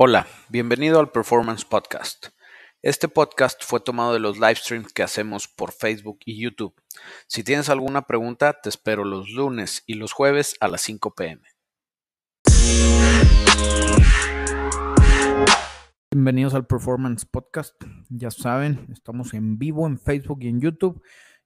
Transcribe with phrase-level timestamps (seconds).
[0.00, 2.28] Hola, bienvenido al Performance Podcast.
[2.82, 6.72] Este podcast fue tomado de los live streams que hacemos por Facebook y YouTube.
[7.26, 11.42] Si tienes alguna pregunta, te espero los lunes y los jueves a las 5 pm.
[16.12, 17.74] Bienvenidos al Performance Podcast.
[18.08, 21.02] Ya saben, estamos en vivo en Facebook y en YouTube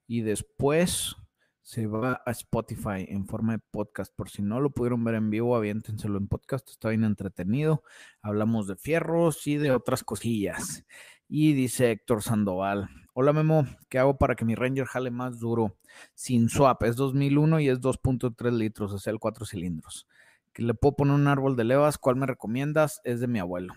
[0.06, 1.16] y después
[1.62, 4.12] se va a Spotify en forma de podcast.
[4.14, 6.68] Por si no lo pudieron ver en vivo, aviéntenselo en podcast.
[6.68, 7.82] Está bien entretenido.
[8.20, 10.84] Hablamos de fierros y de otras cosillas.
[11.28, 12.90] Y dice Héctor Sandoval.
[13.14, 15.76] Hola Memo, ¿qué hago para que mi Ranger jale más duro?
[16.14, 20.08] Sin swap, es 2001 y es 2.3 litros, o sea, el 4 cilindros.
[20.52, 23.00] Que le puedo poner un árbol de levas, ¿cuál me recomiendas?
[23.04, 23.74] Es de mi abuelo.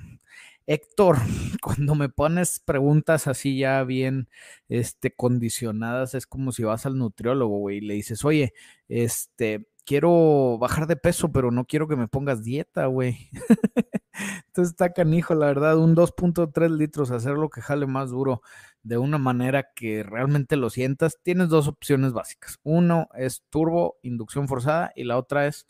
[0.68, 1.18] Héctor,
[1.62, 4.30] cuando me pones preguntas así ya bien
[4.70, 8.54] este, condicionadas, es como si vas al nutriólogo, güey, y le dices, oye,
[8.88, 13.30] este, quiero bajar de peso, pero no quiero que me pongas dieta, güey.
[14.48, 18.42] Entonces está canijo, la verdad, un 2.3 litros, hacer lo que jale más duro
[18.84, 21.20] de una manera que realmente lo sientas.
[21.24, 22.60] Tienes dos opciones básicas.
[22.64, 25.68] Uno es turbo, inducción forzada, y la otra es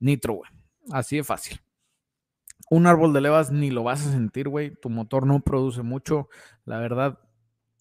[0.00, 0.50] nitro, güey.
[0.90, 1.60] Así de fácil
[2.68, 4.74] un árbol de levas ni lo vas a sentir, güey.
[4.74, 6.28] Tu motor no produce mucho.
[6.64, 7.18] La verdad,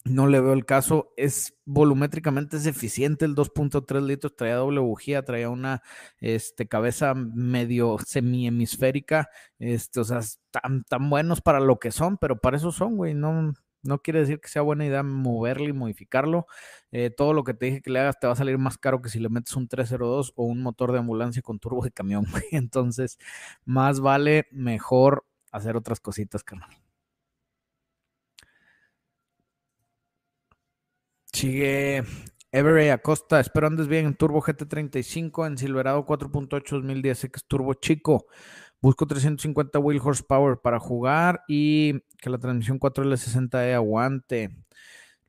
[0.05, 1.11] no le veo el caso.
[1.17, 4.36] Es volumétricamente es eficiente el 2.3 litros.
[4.36, 5.81] Traía doble bujía, traía una
[6.19, 9.30] este, cabeza medio semi-hemisférica.
[9.59, 10.19] Este, o sea,
[10.52, 13.13] tan, tan buenos para lo que son, pero para eso son, güey.
[13.16, 13.53] No,
[13.86, 16.47] no quiere decir que sea buena idea moverlo y modificarlo.
[16.91, 19.02] Eh, todo lo que te dije que le hagas te va a salir más caro
[19.02, 22.25] que si le metes un 302 o un motor de ambulancia con turbo de camión.
[22.52, 23.17] Entonces,
[23.66, 26.69] más vale mejor hacer otras cositas, carnal.
[31.33, 32.03] Sigue
[32.52, 37.73] Everett Acosta, espero andes bien en Turbo GT35 en Silverado 4.8 2010, que es turbo
[37.73, 38.28] chico.
[38.81, 44.56] Busco 350 wheel horsepower para jugar y que la transmisión 4L60E aguante.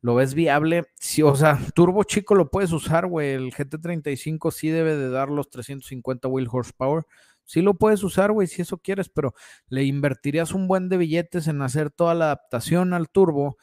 [0.02, 0.84] ¿Lo ves viable?
[0.94, 3.30] Sí, o sea, turbo chico lo puedes usar, güey.
[3.30, 7.05] El GT35 sí debe de dar los 350 wheel horsepower.
[7.45, 9.34] Sí lo puedes usar, güey, si eso quieres, pero
[9.68, 13.57] le invertirías un buen de billetes en hacer toda la adaptación al turbo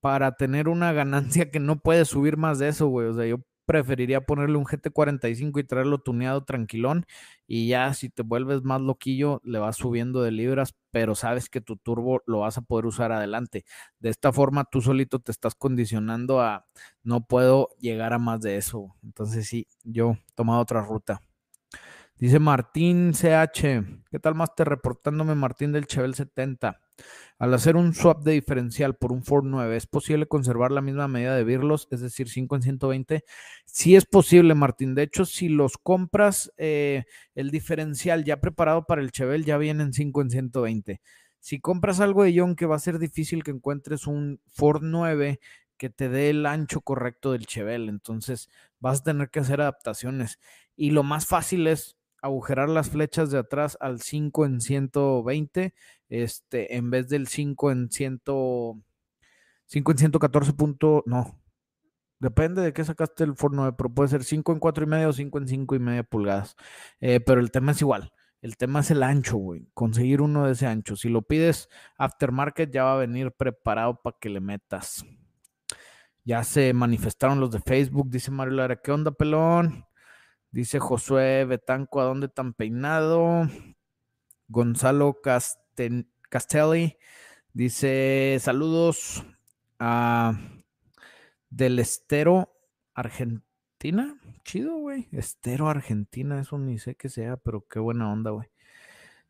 [0.00, 3.08] para tener una ganancia que no puedes subir más de eso, güey.
[3.08, 3.38] O sea, yo
[3.72, 7.06] preferiría ponerle un GT45 y traerlo tuneado tranquilón
[7.46, 11.62] y ya si te vuelves más loquillo le vas subiendo de libras, pero sabes que
[11.62, 13.64] tu turbo lo vas a poder usar adelante.
[13.98, 16.66] De esta forma tú solito te estás condicionando a
[17.02, 18.94] no puedo llegar a más de eso.
[19.02, 21.22] Entonces sí, yo he tomado otra ruta.
[22.18, 26.78] Dice Martín CH, ¿qué tal más te reportándome Martín del Chevel 70?
[27.38, 31.08] Al hacer un swap de diferencial por un Ford 9, ¿es posible conservar la misma
[31.08, 33.24] medida de birlos, es decir, 5 en 120?
[33.64, 34.94] Sí es posible, Martín.
[34.94, 37.04] De hecho, si los compras, eh,
[37.34, 41.00] el diferencial ya preparado para el Chevel ya viene en 5 en 120.
[41.40, 45.40] Si compras algo de John, que va a ser difícil que encuentres un Ford 9
[45.76, 47.88] que te dé el ancho correcto del Chevel.
[47.88, 48.48] Entonces,
[48.78, 50.38] vas a tener que hacer adaptaciones.
[50.76, 55.74] Y lo más fácil es agujerar las flechas de atrás al 5 en 120,
[56.12, 58.82] este, en vez del 5 en 100, 5
[59.92, 61.40] en 114 punto, no,
[62.18, 65.12] depende de qué sacaste el forno, pero puede ser 5 en 4 y medio o
[65.14, 66.56] 5 en 5 y media pulgadas,
[67.00, 68.12] eh, pero el tema es igual.
[68.42, 69.68] El tema es el ancho, güey.
[69.72, 70.96] Conseguir uno de ese ancho.
[70.96, 75.04] Si lo pides aftermarket, ya va a venir preparado para que le metas.
[76.24, 78.76] Ya se manifestaron los de Facebook, dice Mario Lara.
[78.82, 79.86] ¿Qué onda, pelón?
[80.50, 83.48] Dice Josué Betanco, ¿a dónde tan peinado?
[84.48, 85.20] Gonzalo
[86.28, 86.96] Castelli
[87.52, 89.24] dice, saludos
[89.78, 90.38] a
[91.50, 92.54] del Estero,
[92.94, 94.16] Argentina.
[94.44, 95.08] Chido, güey.
[95.12, 98.48] Estero, Argentina, eso ni sé qué sea, pero qué buena onda, güey.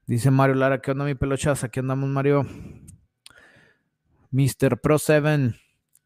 [0.06, 1.64] Dice Mario Lara, ¿qué onda mi pelochas?
[1.64, 2.46] Aquí andamos, Mario.
[4.30, 4.80] Mr.
[4.80, 5.54] Pro 7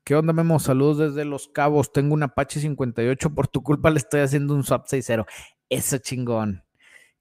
[0.05, 0.61] ¿Qué onda, Memo?
[0.61, 1.93] Saludos desde Los Cabos.
[1.93, 3.35] Tengo un Apache 58.
[3.35, 5.27] Por tu culpa le estoy haciendo un swap 6.0.
[5.69, 6.63] Eso chingón.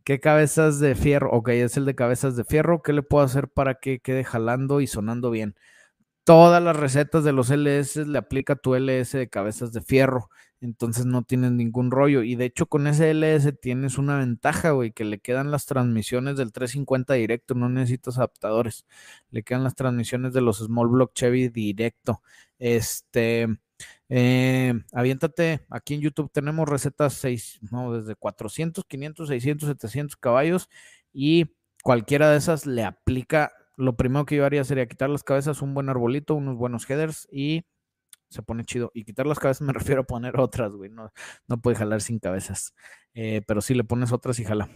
[0.06, 1.32] ¿Qué cabezas de fierro?
[1.32, 2.82] Ok, es el de cabezas de fierro.
[2.82, 5.56] ¿Qué le puedo hacer para que quede jalando y sonando bien?
[6.26, 10.30] Todas las recetas de los LS le aplica tu LS de cabezas de fierro
[10.66, 12.24] entonces no tienes ningún rollo.
[12.24, 16.38] Y de hecho con ese LS tienes una ventaja, güey, que le quedan las transmisiones
[16.38, 18.86] del 350 directo, no necesitas adaptadores.
[19.32, 22.22] Le quedan las transmisiones de los Small Block Chevy directo.
[22.60, 23.48] Este,
[24.10, 30.70] eh, aviéntate, aquí en YouTube tenemos recetas 6, no, desde 400, 500, 600, 700 caballos
[31.14, 33.52] y cualquiera de esas le aplica.
[33.78, 37.28] Lo primero que yo haría sería quitar las cabezas, un buen arbolito, unos buenos headers
[37.32, 37.66] y
[38.30, 38.92] se pone chido.
[38.94, 40.90] Y quitar las cabezas me refiero a poner otras, güey.
[40.90, 41.12] No,
[41.48, 42.74] no puede jalar sin cabezas.
[43.14, 44.70] Eh, pero si le pones otras y jala.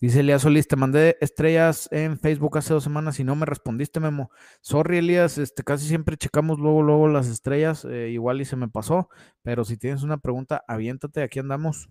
[0.00, 4.00] Dice Elías Solís, te mandé estrellas en Facebook hace dos semanas y no me respondiste,
[4.00, 4.30] Memo.
[4.60, 8.68] Sorry, Elías, este, casi siempre checamos luego, luego las estrellas, eh, igual y se me
[8.68, 9.08] pasó,
[9.42, 11.88] pero si tienes una pregunta, aviéntate, aquí andamos.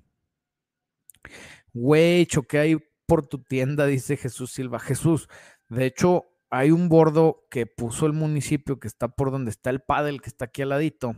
[1.73, 4.79] Güey, choqué ahí por tu tienda, dice Jesús Silva.
[4.79, 5.27] Jesús,
[5.69, 9.79] de hecho, hay un bordo que puso el municipio que está por donde está el
[9.79, 11.15] paddle, que está aquí al ladito,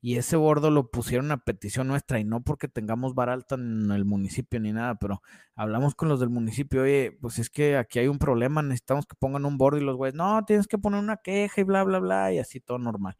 [0.00, 3.90] y ese bordo lo pusieron a petición nuestra, y no porque tengamos bar alta en
[3.90, 5.20] el municipio ni nada, pero
[5.54, 9.14] hablamos con los del municipio, oye, pues es que aquí hay un problema, necesitamos que
[9.18, 11.98] pongan un bordo, y los güeyes, no, tienes que poner una queja y bla, bla,
[11.98, 13.14] bla, y así todo normal.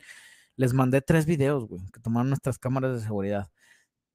[0.56, 3.50] Les mandé tres videos, güey, que tomaron nuestras cámaras de seguridad.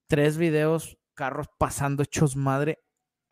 [0.07, 2.82] Tres videos, carros pasando hechos madre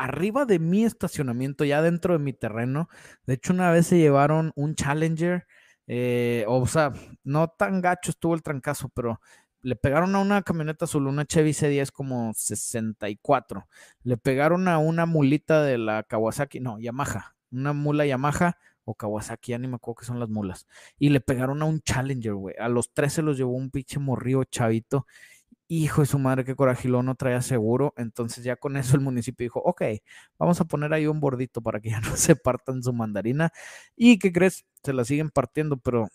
[0.02, 2.90] arriba de mi estacionamiento, ya dentro de mi terreno.
[3.26, 5.46] De hecho, una vez se llevaron un Challenger,
[5.88, 6.94] eh, o sea,
[7.24, 9.22] no tan gacho estuvo el trancazo, pero
[9.62, 13.68] le pegaron a una camioneta azul, una Chevy C10 como 64.
[14.04, 19.52] Le pegaron a una mulita de la Kawasaki, no, Yamaha, una mula Yamaha o Kawasaki,
[19.52, 20.68] ya ni me acuerdo que son las mulas.
[20.98, 22.56] Y le pegaron a un Challenger, güey.
[22.60, 25.06] A los 13 los llevó un pinche morrío chavito
[25.80, 27.94] hijo de su madre, qué corajilón no traía seguro.
[27.98, 29.82] Entonces ya con eso el municipio dijo, ok,
[30.38, 33.52] vamos a poner ahí un bordito para que ya no se partan su mandarina.
[33.96, 34.66] ¿Y qué crees?
[34.84, 36.10] Se la siguen partiendo, pero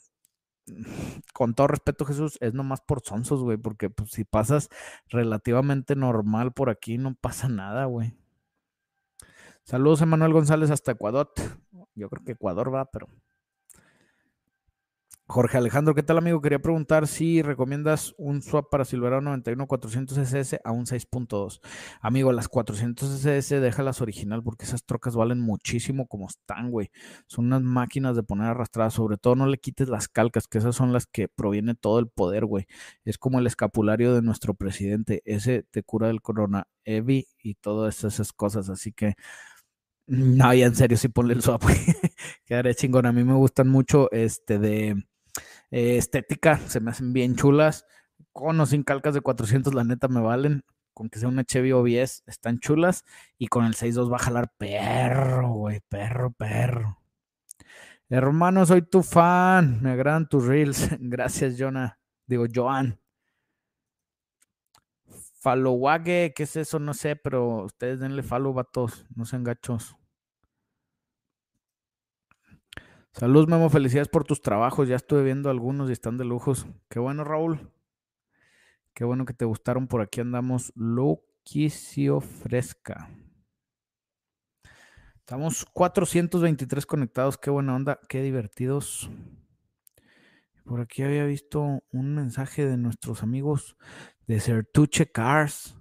[1.34, 4.68] con todo respeto, Jesús, es nomás por sonsos, güey, porque pues, si pasas
[5.08, 8.14] relativamente normal por aquí, no pasa nada, güey.
[9.64, 11.32] Saludos, Emanuel González, hasta Ecuador.
[11.94, 13.08] Yo creo que Ecuador va, pero
[15.28, 16.40] Jorge Alejandro, ¿qué tal amigo?
[16.40, 21.60] Quería preguntar si recomiendas un swap para Silverado 91 400 SS a un 6.2.
[22.00, 26.90] Amigo, las 400 SS déjalas original porque esas trocas valen muchísimo como están, güey.
[27.26, 28.94] Son unas máquinas de poner arrastradas.
[28.94, 32.06] Sobre todo no le quites las calcas, que esas son las que proviene todo el
[32.06, 32.66] poder, güey.
[33.04, 35.22] Es como el escapulario de nuestro presidente.
[35.24, 38.68] Ese te cura del corona Evi y todas esas cosas.
[38.70, 39.14] Así que
[40.06, 41.64] no, ya en serio, sí ponle el swap,
[42.46, 43.06] Quedaré chingón.
[43.06, 45.04] A mí me gustan mucho este de
[45.76, 47.84] eh, estética, se me hacen bien chulas.
[48.32, 50.64] Con o sin calcas de 400, la neta me valen.
[50.94, 53.04] Con que sea una Chevy OBS, están chulas.
[53.36, 57.02] Y con el 6.2 va a jalar perro, güey, perro, perro.
[58.08, 59.82] Hermano, soy tu fan.
[59.82, 60.88] Me agradan tus reels.
[60.98, 61.98] Gracias, Jonah.
[62.26, 62.98] Digo, Joan.
[65.42, 66.78] Followage, ¿qué es eso?
[66.78, 69.04] No sé, pero ustedes denle follow, vatos.
[69.14, 69.94] No sean gachos.
[73.18, 73.70] Saludos, Memo.
[73.70, 74.88] Felicidades por tus trabajos.
[74.88, 76.66] Ya estuve viendo algunos y están de lujos.
[76.90, 77.72] Qué bueno, Raúl.
[78.92, 79.88] Qué bueno que te gustaron.
[79.88, 80.70] Por aquí andamos.
[80.76, 83.08] Loquicio Fresca.
[85.20, 87.38] Estamos 423 conectados.
[87.38, 87.98] Qué buena onda.
[88.06, 89.10] Qué divertidos.
[90.66, 93.78] Por aquí había visto un mensaje de nuestros amigos
[94.26, 95.74] de Certuche Cars.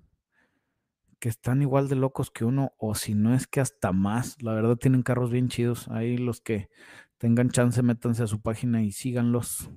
[1.20, 2.72] Que están igual de locos que uno.
[2.78, 4.42] O si no es que hasta más.
[4.42, 5.90] La verdad tienen carros bien chidos.
[5.90, 6.70] Ahí los que
[7.18, 9.70] tengan chance, métanse a su página y síganlos.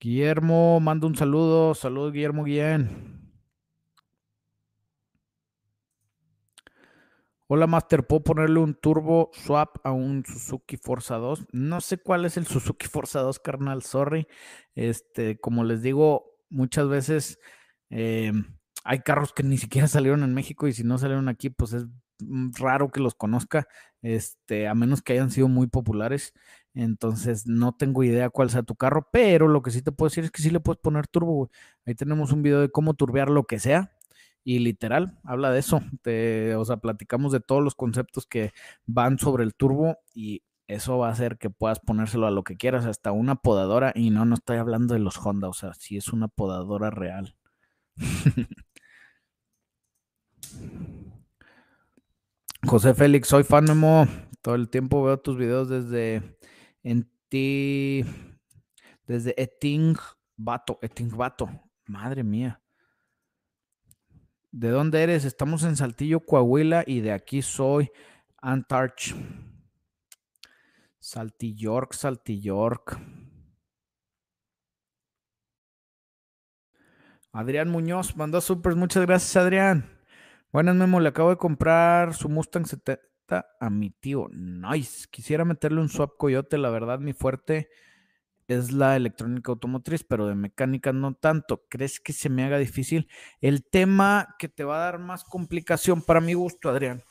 [0.00, 1.74] Guillermo, mando un saludo.
[1.74, 3.22] Saludos, Guillermo Guillén.
[7.54, 11.48] Hola Master, ¿puedo ponerle un turbo swap a un Suzuki Forza 2?
[11.52, 14.26] No sé cuál es el Suzuki Forza 2, carnal, sorry.
[14.74, 17.38] Este, como les digo, muchas veces
[17.90, 18.32] eh,
[18.84, 21.84] hay carros que ni siquiera salieron en México y si no salieron aquí, pues es
[22.58, 23.66] raro que los conozca,
[24.02, 26.34] este, a menos que hayan sido muy populares.
[26.74, 30.24] Entonces, no tengo idea cuál sea tu carro, pero lo que sí te puedo decir
[30.24, 31.50] es que sí le puedes poner turbo,
[31.86, 33.92] Ahí tenemos un video de cómo turbear lo que sea.
[34.44, 35.82] Y literal, habla de eso.
[36.58, 38.52] o sea, platicamos de todos los conceptos que
[38.86, 42.56] van sobre el turbo y eso va a hacer que puedas ponérselo a lo que
[42.56, 43.92] quieras, hasta una podadora.
[43.94, 47.36] Y no, no estoy hablando de los Honda, o sea, si es una podadora real.
[52.64, 53.66] José Félix, soy fan
[54.40, 56.38] Todo el tiempo veo tus videos desde
[56.82, 58.04] en ti,
[59.06, 59.96] desde Eting
[60.36, 61.50] Bato, Eting Bato.
[61.86, 62.60] Madre mía.
[64.52, 65.24] ¿De dónde eres?
[65.24, 67.90] Estamos en Saltillo, Coahuila, y de aquí soy
[68.40, 69.14] Antarch.
[71.00, 72.98] Saltillork, Saltillork.
[77.32, 78.76] Adrián Muñoz mandó supers.
[78.76, 80.01] Muchas gracias, Adrián.
[80.52, 81.00] Buenas, Memo.
[81.00, 84.28] Le acabo de comprar su Mustang 70 a mi tío.
[84.32, 85.06] Nice.
[85.10, 86.58] Quisiera meterle un swap coyote.
[86.58, 87.70] La verdad, mi fuerte
[88.48, 91.64] es la electrónica automotriz, pero de mecánica no tanto.
[91.70, 93.08] ¿Crees que se me haga difícil?
[93.40, 97.02] El tema que te va a dar más complicación para mi gusto, Adrián,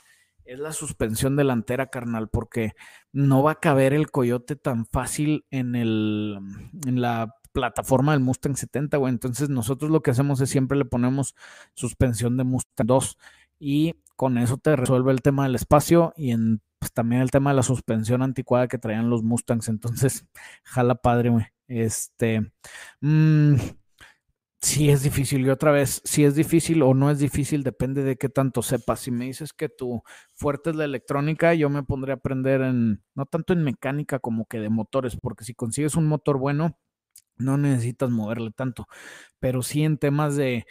[0.44, 2.74] es la suspensión delantera, carnal, porque
[3.10, 6.38] no va a caber el coyote tan fácil en, el,
[6.86, 9.12] en la plataforma del Mustang 70, güey.
[9.12, 11.34] Entonces nosotros lo que hacemos es siempre le ponemos
[11.74, 13.18] suspensión de Mustang 2
[13.58, 16.34] y con eso te resuelve el tema del espacio y
[16.78, 19.68] pues, también el tema de la suspensión anticuada que traían los Mustangs.
[19.68, 20.26] Entonces,
[20.64, 21.46] jala padre, güey.
[21.68, 22.52] Este,
[23.00, 23.54] mmm,
[24.60, 25.46] sí es difícil.
[25.46, 29.00] Y otra vez, si es difícil o no es difícil, depende de qué tanto sepas.
[29.00, 30.02] Si me dices que tu
[30.34, 34.46] fuerte es la electrónica, yo me pondré a aprender en, no tanto en mecánica como
[34.46, 36.78] que de motores, porque si consigues un motor bueno,
[37.42, 38.86] no necesitas moverle tanto,
[39.38, 40.66] pero sí en temas de,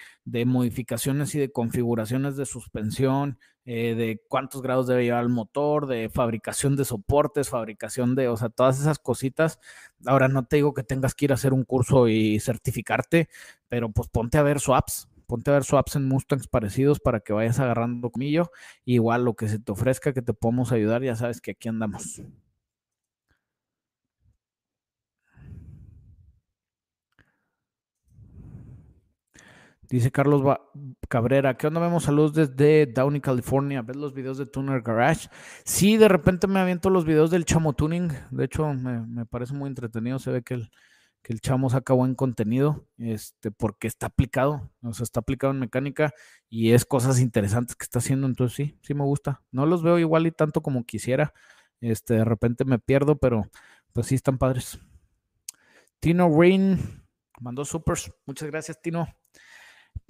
[0.46, 6.10] modificaciones y de configuraciones de suspensión, eh, de cuántos grados debe llevar el motor, de
[6.10, 9.60] fabricación de soportes, fabricación de, o sea, todas esas cositas.
[10.06, 13.30] Ahora no te digo que tengas que ir a hacer un curso y certificarte,
[13.68, 17.34] pero pues ponte a ver swaps, ponte a ver swaps en Mustangs parecidos para que
[17.34, 18.52] vayas agarrando comillo.
[18.86, 22.22] Igual lo que se te ofrezca que te podamos ayudar, ya sabes que aquí andamos.
[29.92, 30.42] Dice Carlos
[31.10, 31.82] Cabrera, ¿qué onda?
[31.82, 33.82] Vemos saludos desde Downey, California.
[33.82, 35.28] ¿Ves los videos de Tuner Garage?
[35.66, 38.10] Sí, de repente me aviento los videos del Chamo Tuning.
[38.30, 40.18] De hecho, me, parece muy entretenido.
[40.18, 40.72] Se ve que el,
[41.22, 45.60] que el Chamo saca buen contenido, este, porque está aplicado, o sea, está aplicado en
[45.60, 46.14] mecánica
[46.48, 48.28] y es cosas interesantes que está haciendo.
[48.28, 49.44] Entonces, sí, sí me gusta.
[49.52, 51.34] No los veo igual y tanto como quisiera.
[51.82, 53.44] Este, de repente me pierdo, pero
[53.92, 54.80] pues sí están padres.
[56.00, 56.80] Tino Rain
[57.42, 58.10] mandó supers.
[58.26, 59.06] Muchas gracias, Tino.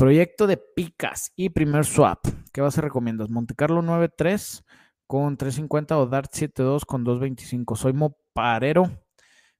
[0.01, 2.25] Proyecto de picas y primer swap.
[2.51, 3.29] ¿Qué vas a recomiendas?
[3.29, 4.63] Monte Carlo 9.3
[5.05, 7.75] con 350 o Dart 7.2 con 2.25.
[7.75, 8.89] Soy moparero,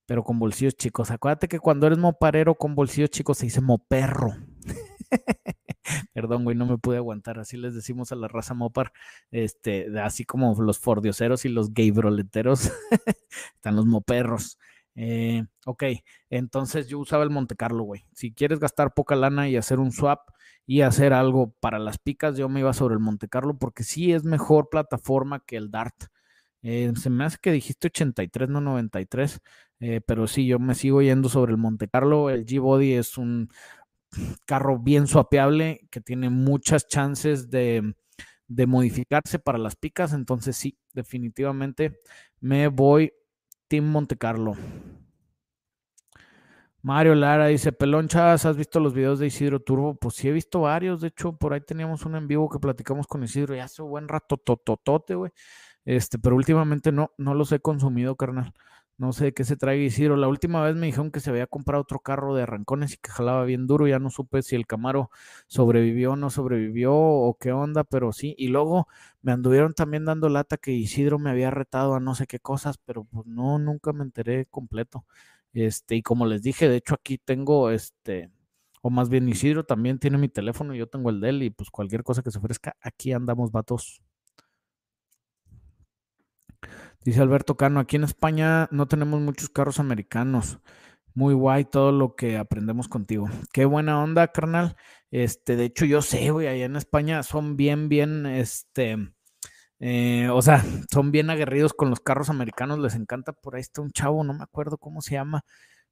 [0.08, 1.12] pero con bolsillos chicos.
[1.12, 4.34] Acuérdate que cuando eres moparero con bolsillos chicos se dice moperro.
[6.16, 7.38] Perdón, güey, no me pude aguantar.
[7.38, 8.94] Así les decimos a la raza mopar.
[9.30, 12.72] Este, así como los fordioseros y los gay broleteros.
[13.58, 14.58] Están los moperros.
[14.96, 15.84] Eh, ok,
[16.30, 18.06] entonces yo usaba el Monte Carlo, güey.
[18.14, 20.20] Si quieres gastar poca lana y hacer un swap
[20.66, 24.12] y hacer algo para las picas, yo me iba sobre el Monte Carlo porque sí
[24.14, 25.96] es mejor plataforma que el Dart.
[26.64, 29.40] Eh, se me hace que dijiste 83, no 93,
[29.80, 32.30] eh, pero sí, yo me sigo yendo sobre el Monte Carlo.
[32.30, 33.50] El G-Body es un
[34.46, 42.02] carro bien swapeable que tiene muchas chances de modificarse para las picas, entonces sí, definitivamente
[42.42, 43.14] me voy
[43.72, 44.58] Team Monte Carlo.
[46.82, 49.96] Mario Lara dice, Pelonchas, ¿has visto los videos de Isidro Turbo?
[49.96, 51.00] Pues sí, he visto varios.
[51.00, 53.90] De hecho, por ahí teníamos un en vivo que platicamos con Isidro ya hace un
[53.90, 55.32] buen rato, tototote, güey.
[55.86, 58.54] Este, pero últimamente no, no los he consumido, carnal.
[59.02, 60.16] No sé qué se trae Isidro.
[60.16, 63.10] La última vez me dijeron que se había comprado otro carro de arrancones y que
[63.10, 63.88] jalaba bien duro.
[63.88, 65.10] Ya no supe si el Camaro
[65.48, 68.36] sobrevivió o no sobrevivió o qué onda, pero sí.
[68.38, 68.88] Y luego
[69.24, 72.78] me anduvieron también dando lata que Isidro me había retado a no sé qué cosas,
[72.78, 75.04] pero pues no, nunca me enteré completo.
[75.54, 78.30] Este, y como les dije, de hecho aquí tengo este,
[78.82, 81.50] o más bien Isidro también tiene mi teléfono y yo tengo el de él y
[81.50, 84.02] pues cualquier cosa que se ofrezca, aquí andamos vatos.
[87.04, 90.60] Dice Alberto Cano, aquí en España no tenemos muchos carros americanos.
[91.16, 93.28] Muy guay todo lo que aprendemos contigo.
[93.52, 94.76] Qué buena onda, carnal.
[95.10, 98.98] Este, de hecho, yo sé, güey, allá en España son bien, bien, este,
[99.80, 103.34] eh, o sea, son bien aguerridos con los carros americanos, les encanta.
[103.34, 105.44] Por ahí está un chavo, no me acuerdo cómo se llama,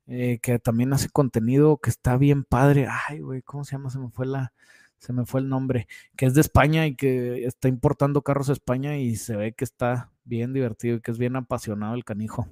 [0.08, 2.88] eh, que también hace contenido que está bien padre.
[3.10, 3.89] Ay, güey, ¿cómo se llama?
[3.89, 4.54] Se me fue la,
[5.00, 8.54] se me fue el nombre, que es de España y que está importando carros a
[8.54, 12.48] España y se ve que está bien divertido y que es bien apasionado el canijo.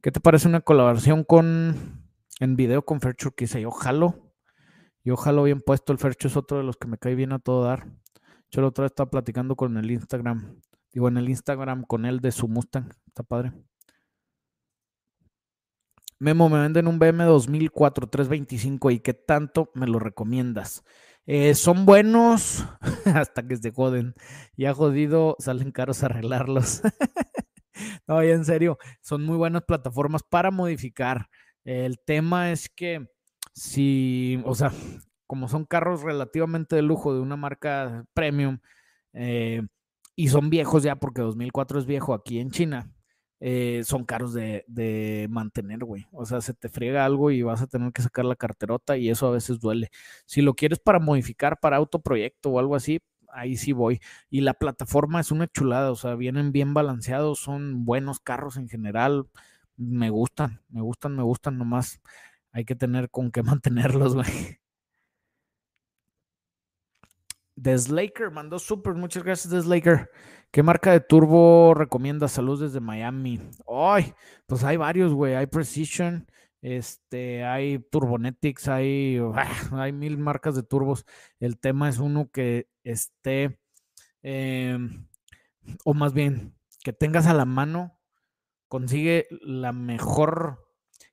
[0.00, 2.04] ¿Qué te parece una colaboración con
[2.40, 4.32] en video con Fercho dice yo jalo?
[5.02, 7.38] Yo jalo bien puesto, el Fercho es otro de los que me cae bien a
[7.38, 7.86] todo dar.
[8.50, 10.60] Yo la otra vez estaba platicando con el Instagram,
[10.92, 13.52] digo en el Instagram con él de su Mustang, está padre.
[16.20, 20.84] Memo, me venden un BM 2004 325 y qué tanto me lo recomiendas.
[21.26, 22.64] Eh, son buenos
[23.06, 24.14] hasta que se joden.
[24.56, 26.82] Ya jodido, salen caros arreglarlos.
[28.06, 31.28] no, ya en serio, son muy buenas plataformas para modificar.
[31.64, 33.06] El tema es que
[33.54, 34.72] si, o sea,
[35.26, 38.58] como son carros relativamente de lujo de una marca premium
[39.14, 39.62] eh,
[40.16, 42.93] y son viejos ya porque 2004 es viejo aquí en China,
[43.40, 46.06] eh, son caros de, mantener, güey.
[46.12, 49.10] O sea, se te friega algo y vas a tener que sacar la carterota y
[49.10, 49.90] eso a veces duele.
[50.26, 53.00] Si lo quieres para modificar, para autoproyecto o algo así,
[53.32, 54.00] ahí sí voy.
[54.30, 58.68] Y la plataforma es una chulada, o sea, vienen bien balanceados, son buenos carros en
[58.68, 59.28] general.
[59.76, 62.00] Me gustan, me gustan, me gustan nomás.
[62.52, 64.63] Hay que tener con qué mantenerlos, güey.
[67.56, 70.10] Deslaker mandó súper, muchas gracias Deslaker.
[70.50, 72.32] ¿Qué marca de turbo recomiendas?
[72.32, 73.40] Saludos desde Miami.
[73.68, 74.14] Ay,
[74.46, 75.34] pues hay varios, güey.
[75.34, 76.26] Hay Precision,
[76.62, 79.20] este, hay Turbonetics, hay,
[79.72, 81.04] hay mil marcas de turbos.
[81.40, 83.58] El tema es uno que esté
[84.22, 85.06] em,
[85.84, 87.98] o más bien, que tengas a la mano,
[88.68, 90.66] consigue la mejor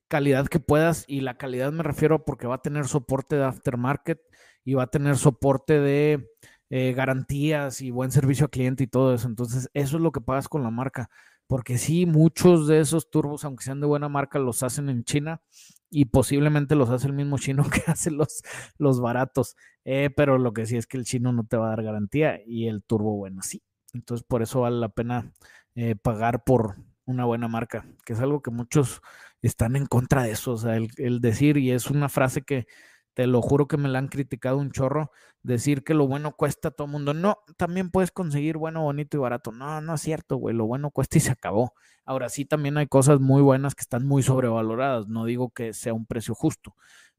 [0.07, 4.19] calidad que puedas y la calidad me refiero porque va a tener soporte de aftermarket
[4.63, 6.27] y va a tener soporte de
[6.73, 9.27] eh, garantías y buen servicio a cliente y todo eso.
[9.27, 11.09] Entonces, eso es lo que pagas con la marca.
[11.47, 15.41] Porque sí, muchos de esos turbos, aunque sean de buena marca, los hacen en China
[15.89, 18.41] y posiblemente los hace el mismo chino que hace los,
[18.77, 19.57] los baratos.
[19.83, 22.39] Eh, pero lo que sí es que el chino no te va a dar garantía
[22.45, 23.61] y el turbo, bueno, sí.
[23.93, 25.33] Entonces, por eso vale la pena
[25.75, 29.01] eh, pagar por una buena marca, que es algo que muchos
[29.41, 30.53] están en contra de eso.
[30.53, 32.67] O sea, el decir, y es una frase que
[33.13, 35.11] te lo juro que me la han criticado un chorro,
[35.43, 37.13] decir que lo bueno cuesta a todo el mundo.
[37.13, 39.51] No, también puedes conseguir bueno, bonito y barato.
[39.51, 41.73] No, no es cierto, güey, lo bueno cuesta y se acabó.
[42.05, 45.07] Ahora sí, también hay cosas muy buenas que están muy sobrevaloradas.
[45.07, 46.75] No digo que sea un precio justo,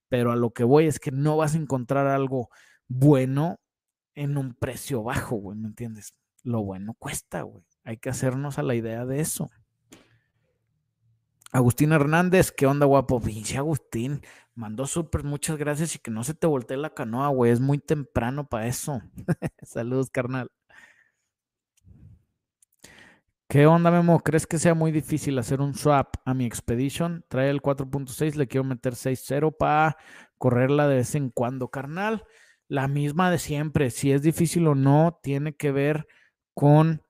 [0.08, 2.48] pero a lo que voy es que no vas a encontrar algo
[2.88, 3.58] bueno
[4.14, 6.14] en un precio bajo, güey, ¿me entiendes?
[6.42, 7.64] Lo bueno cuesta, güey.
[7.84, 9.50] Hay que hacernos a la idea de eso.
[11.52, 13.20] Agustín Hernández, ¿qué onda, guapo?
[13.20, 14.22] Pinche Agustín,
[14.54, 17.78] mandó súper, muchas gracias y que no se te voltee la canoa, güey, es muy
[17.78, 19.02] temprano para eso.
[19.62, 20.50] Saludos, carnal.
[23.48, 24.18] ¿Qué onda, Memo?
[24.20, 27.22] ¿Crees que sea muy difícil hacer un swap a mi Expedition?
[27.28, 29.98] Trae el 4.6, le quiero meter 6.0 para
[30.38, 32.24] correrla de vez en cuando, carnal.
[32.66, 36.06] La misma de siempre, si es difícil o no, tiene que ver
[36.54, 37.02] con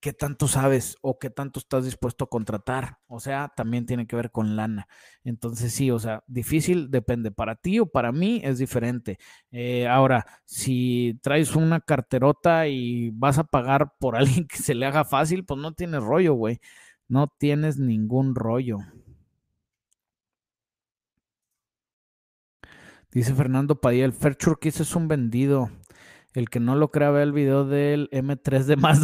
[0.00, 2.98] qué tanto sabes o qué tanto estás dispuesto a contratar.
[3.06, 4.88] O sea, también tiene que ver con lana.
[5.24, 7.30] Entonces, sí, o sea, difícil depende.
[7.30, 9.18] Para ti o para mí es diferente.
[9.50, 14.86] Eh, ahora, si traes una carterota y vas a pagar por alguien que se le
[14.86, 16.60] haga fácil, pues no tienes rollo, güey.
[17.08, 18.78] No tienes ningún rollo.
[23.12, 25.70] Dice Fernando Padilla, el Fairchurch es un vendido.
[26.32, 29.00] El que no lo crea, ve el video del M3 de más,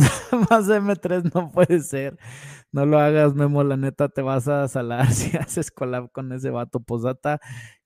[0.51, 2.17] más M3, no puede ser.
[2.71, 6.51] No lo hagas, Memo, la neta te vas a salar si haces collab con ese
[6.51, 6.81] vato.
[6.81, 7.41] Posata,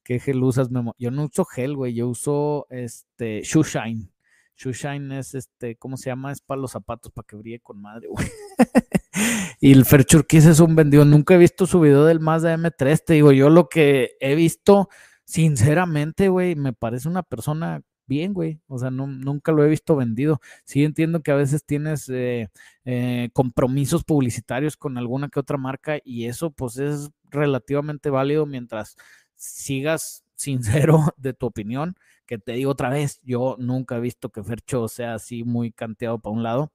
[0.04, 0.94] ¿qué gel usas, Memo?
[0.98, 4.10] Yo no uso gel, güey, yo uso este Shoeshine.
[4.56, 6.32] Shoeshine es este, ¿cómo se llama?
[6.32, 8.26] Es para los zapatos, para que brille con madre, güey.
[9.60, 11.06] y el Ferchurquis es un vendido.
[11.06, 14.90] Nunca he visto su video del de M3, te digo, yo lo que he visto,
[15.24, 18.60] sinceramente, güey, me parece una persona bien, güey.
[18.66, 20.40] O sea, nunca lo he visto vendido.
[20.64, 22.50] Sí entiendo que a veces tienes eh,
[22.84, 28.96] eh, compromisos publicitarios con alguna que otra marca y eso pues es relativamente válido mientras
[29.36, 31.94] sigas sincero de tu opinión.
[32.26, 36.18] Que te digo otra vez, yo nunca he visto que Fercho sea así muy canteado
[36.18, 36.72] para un lado.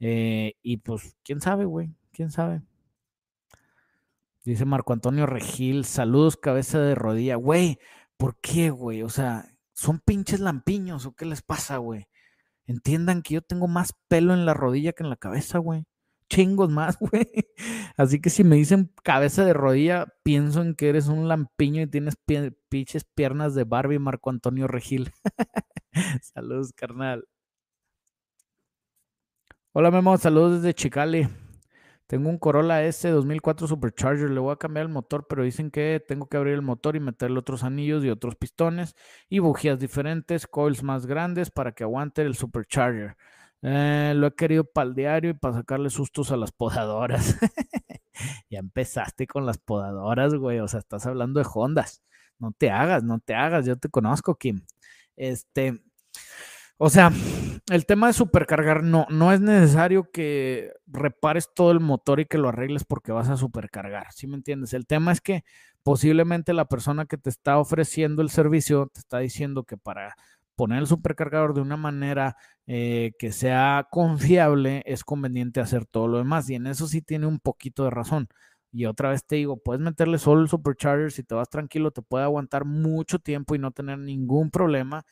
[0.00, 2.62] Eh, y pues, quién sabe, güey, quién sabe.
[4.44, 7.34] Dice Marco Antonio Regil, saludos cabeza de rodilla.
[7.36, 7.78] Güey,
[8.16, 9.02] ¿por qué, güey?
[9.02, 12.08] O sea, son pinches lampiños o qué les pasa, güey.
[12.66, 15.84] Entiendan que yo tengo más pelo en la rodilla que en la cabeza, güey.
[16.28, 17.28] Chingos más, güey.
[17.96, 21.86] Así que si me dicen cabeza de rodilla, pienso en que eres un lampiño y
[21.86, 22.16] tienes
[22.68, 25.12] pinches piernas de Barbie Marco Antonio Regil.
[26.34, 27.28] saludos, carnal.
[29.72, 30.16] Hola, Memo.
[30.16, 31.28] Saludos desde Chicali.
[32.06, 36.04] Tengo un Corolla S 2004 Supercharger, le voy a cambiar el motor, pero dicen que
[36.06, 38.94] tengo que abrir el motor y meterle otros anillos y otros pistones
[39.28, 43.16] y bujías diferentes, coils más grandes para que aguante el Supercharger.
[43.62, 47.36] Eh, lo he querido para el diario y para sacarle sustos a las podadoras.
[48.50, 50.60] ya empezaste con las podadoras, güey.
[50.60, 52.02] O sea, estás hablando de Hondas.
[52.38, 53.66] No te hagas, no te hagas.
[53.66, 54.64] Yo te conozco, Kim.
[55.16, 55.80] Este,
[56.78, 57.10] o sea,
[57.70, 62.38] el tema de supercargar no, no es necesario que repares todo el motor y que
[62.38, 64.72] lo arregles porque vas a supercargar, ¿sí me entiendes?
[64.72, 65.44] El tema es que
[65.82, 70.14] posiblemente la persona que te está ofreciendo el servicio te está diciendo que para
[70.54, 72.36] poner el supercargador de una manera
[72.66, 77.26] eh, que sea confiable es conveniente hacer todo lo demás y en eso sí tiene
[77.26, 78.28] un poquito de razón.
[78.72, 82.02] Y otra vez te digo, puedes meterle solo el supercharger, si te vas tranquilo, te
[82.02, 85.04] puede aguantar mucho tiempo y no tener ningún problema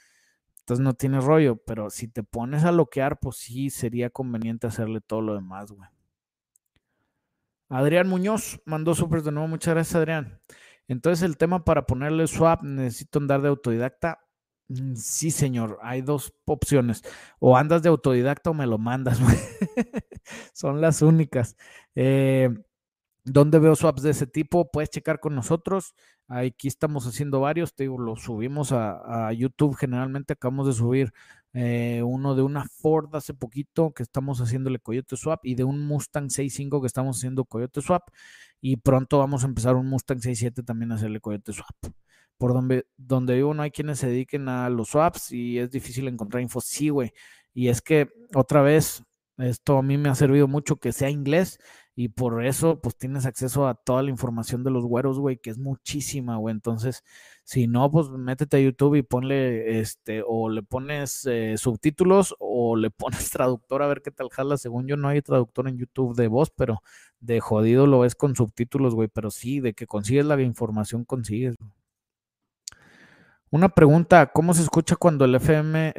[0.65, 5.03] entonces no tiene rollo, pero si te pones a bloquear, pues sí sería conveniente hacerle
[5.03, 5.87] todo lo demás, güey.
[7.69, 9.47] Adrián Muñoz mandó súper de nuevo.
[9.47, 10.41] Muchas gracias, Adrián.
[10.89, 14.21] Entonces, el tema para ponerle swap, necesito andar de autodidacta.
[14.69, 17.03] Mm, sí, señor, hay dos opciones.
[17.41, 19.19] O andas de autodidacta o me lo mandas.
[20.55, 21.59] Son las únicas.
[21.95, 22.49] Eh,
[23.27, 24.71] ¿Dónde veo swaps de ese tipo?
[24.71, 25.95] Puedes checar con nosotros.
[26.29, 29.77] Aquí estamos haciendo varios, te digo, los subimos a, YouTube.
[29.77, 31.13] Generalmente acabamos de subir
[31.55, 35.87] eh, uno de una Ford hace poquito que estamos haciéndole Coyote Swap y de un
[35.87, 38.03] Mustang 6.5 que estamos haciendo Coyote Swap.
[38.61, 41.95] Y pronto vamos a empezar un Mustang 6.7 también a hacerle Coyote Swap.
[42.37, 46.09] Por donde, donde vivo no hay quienes se dediquen a los swaps y es difícil
[46.09, 46.61] encontrar info.
[46.61, 47.13] Sí, güey.
[47.55, 49.03] Y es que otra vez,
[49.39, 51.59] esto a mí me ha servido mucho que sea inglés
[51.97, 55.51] y por eso pues tienes acceso a toda la información de los güeros, güey, que
[55.51, 56.53] es muchísima, güey.
[56.53, 57.05] Entonces,
[57.45, 62.75] si no, pues métete a YouTube y ponle, este, o le pones eh, subtítulos o
[62.77, 62.91] le
[63.31, 64.57] pones traductor a ver qué tal jala.
[64.59, 66.83] Según yo no hay traductor en YouTube de voz, pero
[67.21, 69.09] de jodido lo ves con subtítulos, güey.
[69.09, 71.57] Pero sí, de que consigues la información, consigues.
[73.51, 75.95] Una pregunta, ¿cómo se escucha cuando el FM,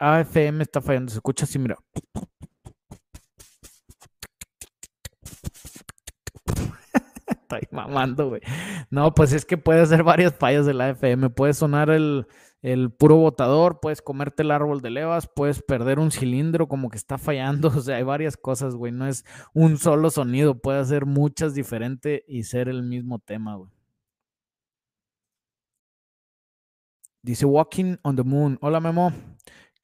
[0.00, 1.12] AFM está fallando?
[1.12, 1.78] Se escucha así, mira.
[7.48, 8.40] Estoy mamando, güey.
[8.90, 11.30] No, pues es que puede hacer varias fallas de la FM.
[11.30, 12.26] Puede sonar el,
[12.60, 16.96] el puro botador, puedes comerte el árbol de levas, puedes perder un cilindro como que
[16.96, 17.68] está fallando.
[17.76, 18.90] O sea, hay varias cosas, güey.
[18.90, 23.70] No es un solo sonido, puede hacer muchas diferentes y ser el mismo tema, güey.
[27.22, 28.58] Dice Walking on the Moon.
[28.60, 29.12] Hola Memo.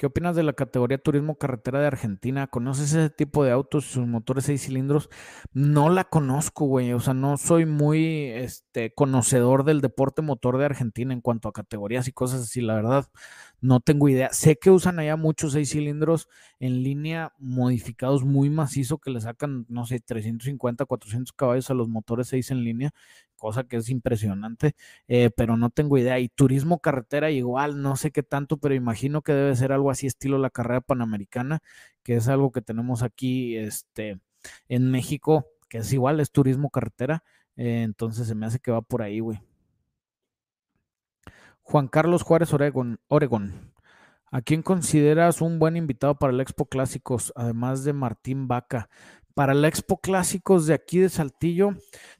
[0.03, 2.49] ¿Qué opinas de la categoría turismo carretera de Argentina?
[2.49, 5.09] ¿Conoces ese tipo de autos sus motores seis cilindros?
[5.53, 6.93] No la conozco, güey.
[6.93, 11.53] O sea, no soy muy este, conocedor del deporte motor de Argentina en cuanto a
[11.53, 13.07] categorías y cosas así, la verdad.
[13.63, 14.31] No tengo idea.
[14.33, 16.29] Sé que usan allá muchos seis cilindros
[16.61, 21.89] en línea modificados muy macizo que le sacan, no sé, 350, 400 caballos a los
[21.89, 22.93] motores seis en línea
[23.43, 24.77] cosa que es impresionante,
[25.09, 26.21] eh, pero no tengo idea.
[26.21, 30.07] Y turismo carretera igual, no sé qué tanto, pero imagino que debe ser algo así
[30.07, 31.61] estilo la carrera panamericana,
[32.05, 34.21] que es algo que tenemos aquí este,
[34.69, 37.25] en México, que es igual, es turismo carretera.
[37.57, 39.41] Eh, entonces se me hace que va por ahí, güey.
[41.63, 43.73] Juan Carlos Juárez Oregon.
[44.31, 48.89] ¿A quién consideras un buen invitado para el Expo Clásicos, además de Martín Vaca?
[49.35, 51.71] para la Expo Clásicos de aquí de Saltillo,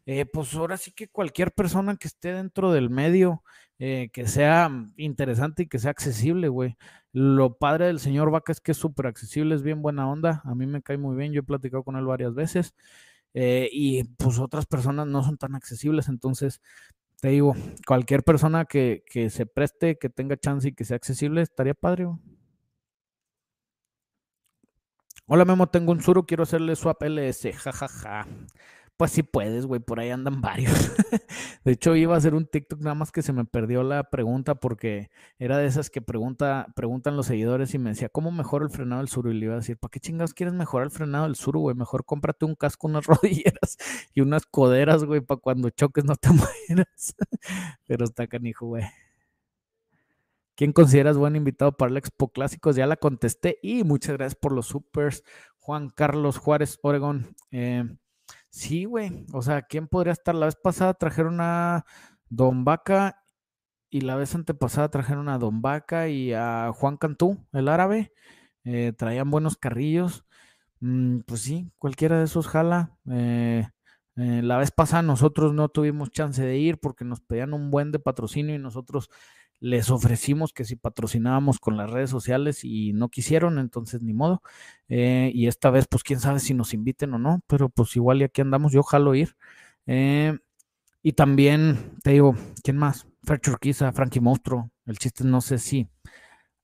[0.07, 3.43] eh, pues ahora sí que cualquier persona que esté dentro del medio,
[3.79, 6.77] eh, que sea interesante y que sea accesible, güey.
[7.13, 10.55] Lo padre del señor Vaca es que es súper accesible, es bien buena onda, a
[10.55, 12.75] mí me cae muy bien, yo he platicado con él varias veces.
[13.35, 16.61] Eh, y pues otras personas no son tan accesibles, entonces
[17.23, 17.55] te digo,
[17.87, 22.09] cualquier persona que, que se preste, que tenga chance y que sea accesible, estaría padre.
[25.27, 27.89] Hola Memo, tengo un suru, quiero hacerle swap LS, jajaja.
[27.89, 28.29] Ja, ja.
[29.03, 30.73] Pues sí puedes, güey, por ahí andan varios.
[31.65, 34.55] de hecho, iba a hacer un TikTok, nada más que se me perdió la pregunta
[34.55, 35.11] porque
[35.41, 39.01] era de esas que pregunta, preguntan los seguidores y me decía, ¿cómo mejora el frenado
[39.01, 39.33] del suru?
[39.33, 41.75] Y le iba a decir, ¿para qué chingados quieres mejorar el frenado del suru, güey?
[41.75, 43.77] Mejor cómprate un casco, unas rodilleras
[44.15, 46.29] y unas coderas, güey, para cuando choques no te
[46.69, 47.17] mueras.
[47.85, 48.85] Pero está canijo, güey.
[50.55, 52.77] ¿Quién consideras buen invitado para el Expo Clásicos?
[52.77, 55.25] Ya la contesté y muchas gracias por los supers.
[55.59, 57.35] Juan Carlos Juárez, Oregón.
[57.51, 57.83] Eh,
[58.53, 59.27] sí, güey.
[59.33, 60.35] O sea, ¿quién podría estar?
[60.35, 61.85] La vez pasada trajeron a
[62.29, 63.25] Don Vaca
[63.91, 68.13] y la vez antepasada trajeron a Don Vaca y a Juan Cantú, el árabe.
[68.65, 70.25] Eh, traían buenos carrillos.
[70.81, 72.97] Mm, pues sí, cualquiera de esos jala.
[73.11, 73.67] Eh,
[74.17, 77.99] la vez pasada nosotros no tuvimos chance de ir porque nos pedían un buen de
[77.99, 79.09] patrocinio y nosotros
[79.63, 84.43] les ofrecimos que si patrocinábamos con las redes sociales y no quisieron, entonces ni modo.
[84.89, 88.21] Eh, y esta vez, pues quién sabe si nos inviten o no, pero pues igual
[88.21, 89.37] y aquí andamos, yo jalo ir.
[89.87, 90.37] Eh,
[91.03, 93.07] y también, te digo, ¿quién más?
[93.23, 94.71] Fer Churquiza, Frankie Monstruo.
[94.85, 95.89] El chiste no sé si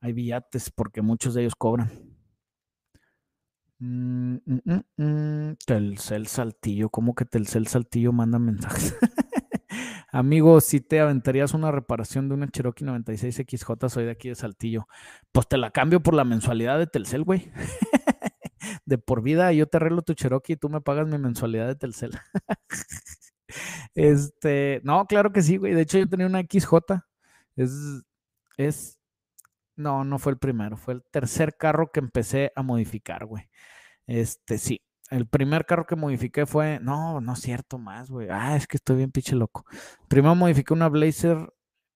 [0.00, 1.92] hay billetes porque muchos de ellos cobran.
[3.78, 8.96] Mm, mm, mm, Telcel Saltillo, ¿cómo que Telcel Saltillo manda mensajes?
[10.10, 14.88] Amigo, si te aventarías una reparación de una Cherokee 96XJ, soy de aquí de Saltillo,
[15.32, 17.52] pues te la cambio por la mensualidad de Telcel, güey.
[18.86, 21.74] de por vida, yo te arreglo tu Cherokee y tú me pagas mi mensualidad de
[21.74, 22.12] Telcel.
[23.94, 25.74] este, no, claro que sí, güey.
[25.74, 26.74] De hecho, yo tenía una XJ.
[27.56, 27.72] Es,
[28.56, 28.98] es,
[29.76, 33.44] no, no fue el primero, fue el tercer carro que empecé a modificar, güey.
[34.06, 38.28] Este, sí, el primer carro que modifiqué fue, no, no es cierto más, güey.
[38.30, 39.64] Ah, es que estoy bien pinche loco.
[40.08, 41.52] Primero modifiqué una Blazer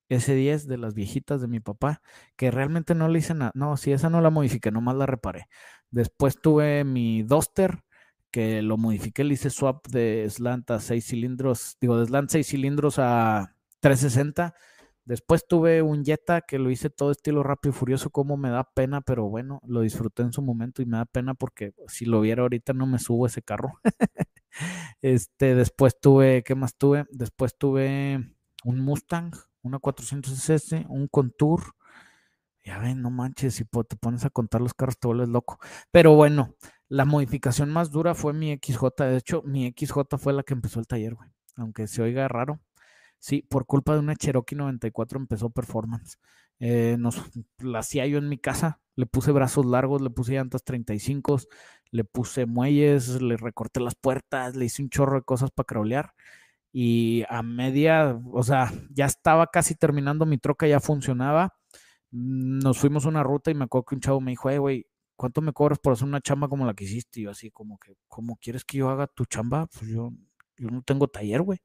[0.08, 2.02] S10 de las viejitas de mi papá,
[2.36, 3.52] que realmente no le hice nada.
[3.54, 5.48] No, si esa no la modifiqué, nomás la reparé.
[5.90, 7.82] Después tuve mi Duster,
[8.30, 12.46] que lo modifiqué, le hice swap de slant a 6 cilindros, digo, de slant 6
[12.46, 14.54] cilindros a 360
[15.04, 18.64] Después tuve un Jetta que lo hice todo estilo rápido y furioso, como me da
[18.64, 22.20] pena, pero bueno, lo disfruté en su momento y me da pena porque si lo
[22.20, 23.80] viera ahorita no me subo ese carro.
[25.02, 27.06] este, después tuve, ¿qué más tuve?
[27.10, 28.32] Después tuve
[28.64, 31.62] un Mustang, una 400S, un Contour.
[32.64, 35.58] Ya ven, no manches, si te pones a contar los carros te vuelves loco.
[35.90, 36.54] Pero bueno,
[36.88, 38.84] la modificación más dura fue mi XJ.
[38.98, 41.28] De hecho, mi XJ fue la que empezó el taller, güey.
[41.56, 42.60] Aunque se oiga raro,
[43.22, 46.18] Sí, por culpa de una Cherokee 94 empezó Performance.
[46.58, 47.22] Eh, nos,
[47.58, 48.80] la hacía yo en mi casa.
[48.96, 51.38] Le puse brazos largos, le puse llantas 35,
[51.92, 56.14] le puse muelles, le recorté las puertas, le hice un chorro de cosas para crawlear.
[56.72, 61.54] Y a media, o sea, ya estaba casi terminando mi troca, ya funcionaba.
[62.10, 65.42] Nos fuimos una ruta y me acuerdo que un chavo me dijo, hey, güey, ¿cuánto
[65.42, 67.20] me cobras por hacer una chamba como la que hiciste?
[67.20, 69.68] Y yo así como que, ¿cómo quieres que yo haga tu chamba?
[69.68, 70.12] Pues yo,
[70.56, 71.60] yo no tengo taller, güey.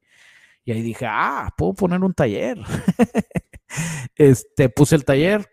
[0.68, 2.58] Y ahí dije, ah, puedo poner un taller.
[4.16, 5.48] este, puse el taller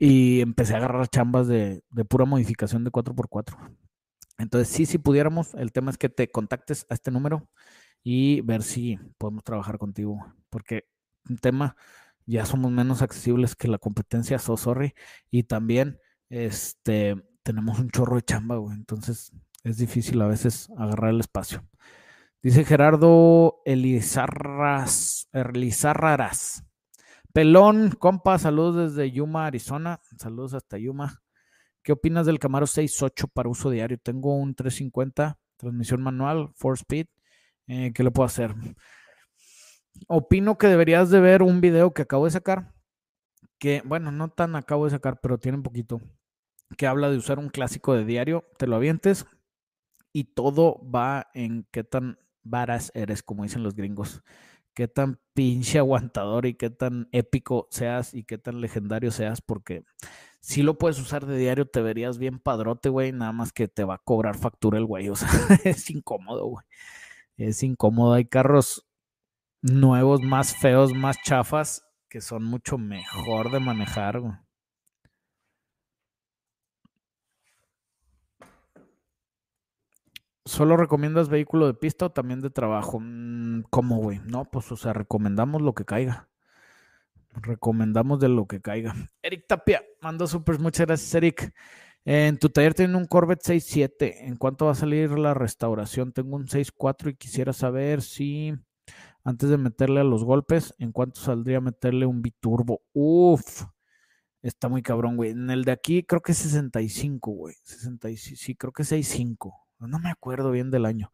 [0.00, 3.56] y empecé a agarrar chambas de, de pura modificación de 4x4.
[4.36, 7.48] Entonces, sí, si pudiéramos, el tema es que te contactes a este número
[8.02, 10.18] y ver si podemos trabajar contigo.
[10.50, 10.88] Porque
[11.30, 11.76] un tema,
[12.26, 14.92] ya somos menos accesibles que la competencia, so sorry.
[15.30, 18.76] Y también, este, tenemos un chorro de chamba, güey.
[18.76, 19.30] Entonces,
[19.62, 21.64] es difícil a veces agarrar el espacio.
[22.40, 26.62] Dice Gerardo Elizarras, Elizarraras.
[27.32, 30.00] Pelón, compa, saludos desde Yuma, Arizona.
[30.16, 31.20] Saludos hasta Yuma.
[31.82, 33.98] ¿Qué opinas del Camaro 6.8 para uso diario?
[33.98, 37.08] Tengo un 350, transmisión manual, 4-speed.
[37.66, 38.54] Eh, ¿Qué le puedo hacer?
[40.06, 42.72] Opino que deberías de ver un video que acabo de sacar,
[43.58, 46.00] que, bueno, no tan acabo de sacar, pero tiene un poquito,
[46.76, 49.26] que habla de usar un clásico de diario, te lo avientes
[50.12, 54.22] y todo va en qué tan varas eres, como dicen los gringos
[54.78, 59.82] qué tan pinche aguantador y qué tan épico seas y qué tan legendario seas, porque
[60.40, 63.82] si lo puedes usar de diario, te verías bien padrote, güey, nada más que te
[63.82, 65.28] va a cobrar factura el güey, o sea,
[65.64, 66.64] es incómodo, güey.
[67.36, 68.86] Es incómodo, hay carros
[69.62, 74.34] nuevos, más feos, más chafas, que son mucho mejor de manejar, güey.
[80.48, 82.98] ¿Solo recomiendas vehículo de pista o también de trabajo?
[83.02, 84.18] Mm, ¿Cómo, güey?
[84.24, 86.30] No, pues, o sea, recomendamos lo que caiga.
[87.34, 88.94] Recomendamos de lo que caiga.
[89.22, 91.52] Eric Tapia, mando super, muchas gracias, Eric.
[92.06, 94.26] En tu taller tiene un Corvette 6.7.
[94.26, 96.12] ¿En cuánto va a salir la restauración?
[96.12, 98.54] Tengo un 6.4 y quisiera saber si
[99.24, 102.80] antes de meterle a los golpes, ¿en cuánto saldría meterle un biturbo?
[102.94, 103.64] Uf,
[104.40, 105.32] está muy cabrón, güey.
[105.32, 107.54] En el de aquí creo que es 65, güey.
[107.64, 111.12] 65, sí, creo que es 6.5 no me acuerdo bien del año.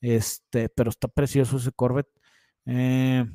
[0.00, 2.10] Este, pero está precioso ese Corvette.
[2.66, 3.26] Eh,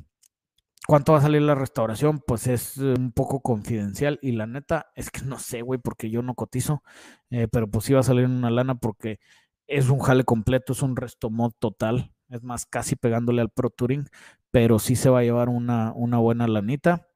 [0.88, 2.20] ¿Cuánto va a salir la restauración?
[2.26, 6.10] Pues es eh, un poco confidencial y la neta es que no sé, güey, porque
[6.10, 6.84] yo no cotizo,
[7.30, 9.20] eh, pero pues sí va a salir una lana porque
[9.68, 13.70] es un jale completo, es un resto mod total, es más, casi pegándole al Pro
[13.70, 14.08] Touring,
[14.52, 17.08] pero sí se va a llevar una, una buena lanita.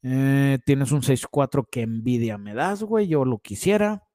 [0.00, 4.05] tienes un 6.4 que envidia me das, güey, yo lo quisiera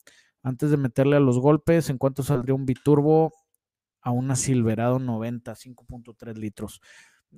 [0.44, 3.32] antes de meterle a los golpes, ¿en cuánto saldría un biturbo
[4.02, 6.82] a una Silverado 90, 5.3 litros?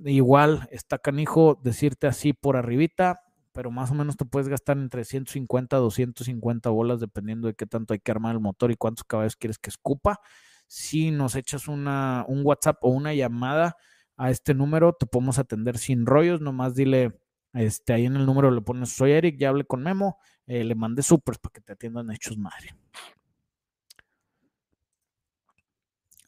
[0.04, 3.20] Igual está canijo decirte así por arribita,
[3.52, 7.66] pero más o menos te puedes gastar entre 150 a 250 bolas dependiendo de qué
[7.66, 10.20] tanto hay que armar el motor y cuántos caballos quieres que escupa.
[10.66, 13.76] Si nos echas una, un WhatsApp o una llamada
[14.16, 17.20] a este número, te podemos atender sin rollos, nomás dile,
[17.52, 20.74] este, ahí en el número le pones, soy Eric, ya hablé con Memo, eh, le
[20.74, 22.74] mandé supers para que te atiendan hechos madre.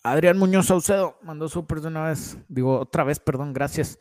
[0.03, 3.99] Adrián Muñoz Saucedo mandó supers de una vez, digo otra vez, perdón, gracias.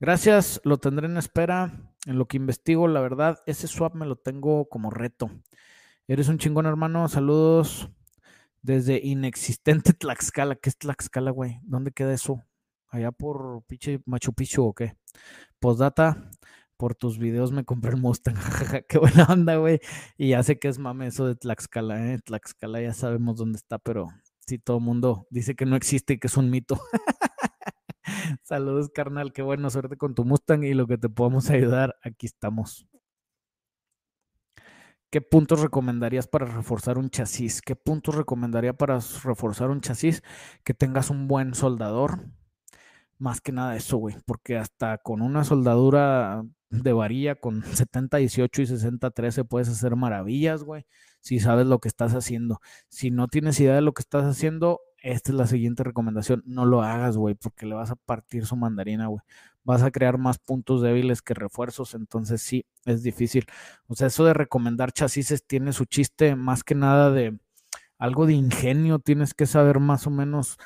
[0.00, 1.72] Gracias, lo tendré en espera
[2.06, 2.86] en lo que investigo.
[2.86, 5.28] La verdad, ese swap me lo tengo como reto.
[6.06, 7.08] Eres un chingón, hermano.
[7.08, 7.90] Saludos
[8.62, 10.54] desde inexistente Tlaxcala.
[10.54, 11.58] ¿Qué es Tlaxcala, güey?
[11.64, 12.44] ¿Dónde queda eso?
[12.88, 14.96] ¿Allá por pinche Machu Picchu o qué?
[15.58, 16.30] Postdata,
[16.78, 18.36] por tus videos me compré el Mustang.
[18.88, 19.80] Qué buena onda, güey.
[20.16, 22.18] Y ya sé que es mame eso de Tlaxcala, ¿eh?
[22.24, 24.08] Tlaxcala ya sabemos dónde está, pero
[24.46, 26.80] sí, todo el mundo dice que no existe y que es un mito.
[28.44, 29.32] Saludos, carnal.
[29.32, 32.86] Qué bueno, suerte con tu Mustang y lo que te podamos ayudar, aquí estamos.
[35.10, 37.62] ¿Qué puntos recomendarías para reforzar un chasis?
[37.62, 40.22] ¿Qué puntos recomendaría para reforzar un chasis?
[40.64, 42.26] Que tengas un buen soldador.
[43.18, 48.62] Más que nada eso, güey, porque hasta con una soldadura de varilla con 70, 18
[48.62, 50.86] y 60, 13 puedes hacer maravillas, güey,
[51.20, 52.60] si sabes lo que estás haciendo.
[52.88, 56.66] Si no tienes idea de lo que estás haciendo, esta es la siguiente recomendación, no
[56.66, 59.22] lo hagas, güey, porque le vas a partir su mandarina, güey.
[59.64, 63.46] Vas a crear más puntos débiles que refuerzos, entonces sí, es difícil.
[63.86, 67.38] O sea, eso de recomendar chasis tiene su chiste, más que nada de
[67.98, 70.56] algo de ingenio, tienes que saber más o menos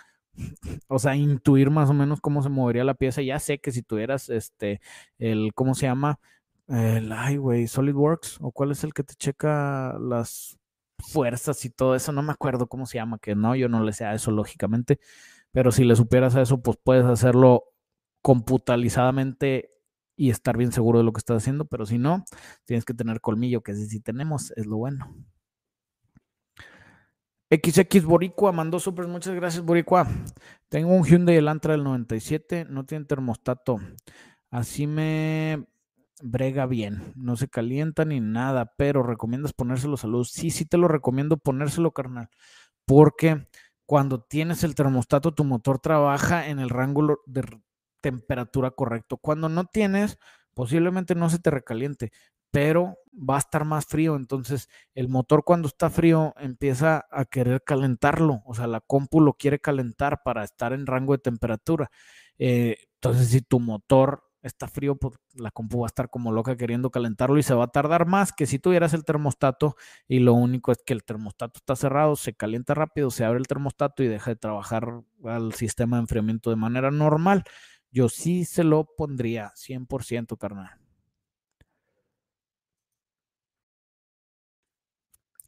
[0.88, 3.22] o sea, intuir más o menos cómo se movería la pieza.
[3.22, 4.80] Ya sé que si tuvieras este,
[5.18, 6.18] el, ¿cómo se llama?
[6.68, 10.58] El, ay, güey, SolidWorks, o cuál es el que te checa las
[10.98, 13.92] fuerzas y todo eso, no me acuerdo cómo se llama, que no, yo no le
[13.92, 15.00] sé a eso, lógicamente,
[15.50, 17.64] pero si le supieras a eso, pues puedes hacerlo
[18.22, 19.70] computalizadamente
[20.16, 22.24] y estar bien seguro de lo que estás haciendo, pero si no,
[22.64, 25.12] tienes que tener colmillo, que si tenemos, es lo bueno.
[27.52, 30.08] XX Boricua mandó súper, muchas gracias Boricua.
[30.70, 33.78] Tengo un Hyundai Elantra del 97, no tiene termostato.
[34.50, 35.66] Así me
[36.22, 40.30] brega bien, no se calienta ni nada, pero recomiendas ponérselo a luz.
[40.30, 42.30] Sí, sí te lo recomiendo ponérselo, carnal,
[42.86, 43.46] porque
[43.84, 47.44] cuando tienes el termostato, tu motor trabaja en el rango de
[48.00, 49.18] temperatura correcto.
[49.18, 50.18] Cuando no tienes,
[50.54, 52.12] posiblemente no se te recaliente,
[52.52, 54.14] pero va a estar más frío.
[54.16, 58.42] Entonces, el motor cuando está frío empieza a querer calentarlo.
[58.46, 61.90] O sea, la compu lo quiere calentar para estar en rango de temperatura.
[62.38, 66.56] Eh, entonces, si tu motor está frío, pues la compu va a estar como loca
[66.56, 69.76] queriendo calentarlo y se va a tardar más que si tuvieras el termostato
[70.08, 73.46] y lo único es que el termostato está cerrado, se calienta rápido, se abre el
[73.46, 77.44] termostato y deja de trabajar al sistema de enfriamiento de manera normal.
[77.92, 80.81] Yo sí se lo pondría 100%, carnal.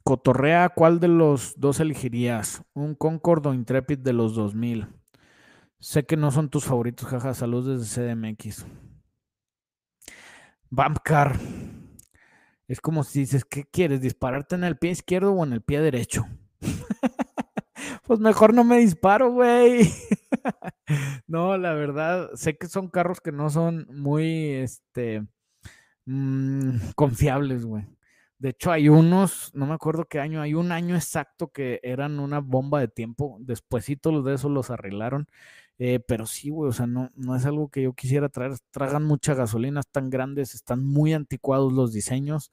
[0.05, 2.63] Cotorrea, ¿cuál de los dos elegirías?
[2.75, 4.87] ¿Un Concord o Intrepid de los 2000?
[5.81, 7.33] Sé que no son tus favoritos, jaja.
[7.33, 8.67] Saludos desde CDMX.
[10.69, 11.39] Bumpcar.
[12.69, 14.03] Es como si dices, ¿qué quieres?
[14.03, 16.27] ¿Dispararte en el pie izquierdo o en el pie derecho?
[18.07, 19.91] pues mejor no me disparo, güey.
[21.27, 25.27] no, la verdad, sé que son carros que no son muy, este,
[26.05, 27.87] mm, confiables, güey.
[28.39, 32.19] De hecho, hay unos, no me acuerdo qué año, hay un año exacto que eran
[32.21, 33.39] una bomba de tiempo.
[33.41, 35.29] Despuésito los de esos los arreglaron.
[35.79, 38.53] Eh, pero sí, güey, o sea, no, no es algo que yo quisiera traer.
[38.71, 42.51] Tragan mucha gasolina, están grandes, están muy anticuados los diseños.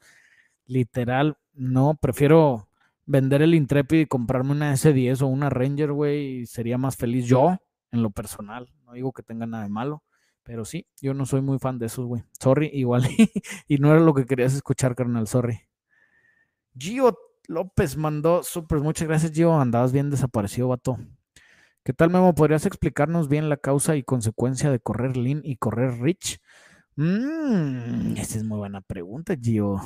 [0.66, 2.70] Literal, no, prefiero
[3.06, 7.58] vender el Intrepid y comprarme una S10 o una Ranger, güey, sería más feliz yo,
[7.92, 8.72] en lo personal.
[8.86, 10.04] No digo que tenga nada de malo,
[10.44, 12.24] pero sí, yo no soy muy fan de esos, güey.
[12.40, 13.04] Sorry, igual.
[13.68, 15.62] y no era lo que querías escuchar, carnal, sorry.
[16.78, 19.60] Gio López mandó súper, muchas gracias, Gio.
[19.60, 20.98] Andabas bien desaparecido, vato.
[21.84, 22.36] ¿Qué tal, Memo?
[22.36, 26.40] ¿Podrías explicarnos bien la causa y consecuencia de correr lean y correr rich?
[26.96, 29.82] Mmm, esa es muy buena pregunta, Gio.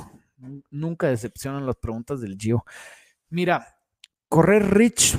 [0.70, 2.66] Nunca decepcionan las preguntas del Gio.
[3.30, 3.78] Mira,
[4.28, 5.18] correr rich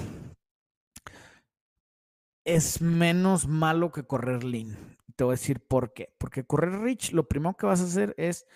[2.44, 4.76] es menos malo que correr lean.
[5.16, 6.14] Te voy a decir por qué.
[6.18, 8.46] Porque correr rich, lo primero que vas a hacer es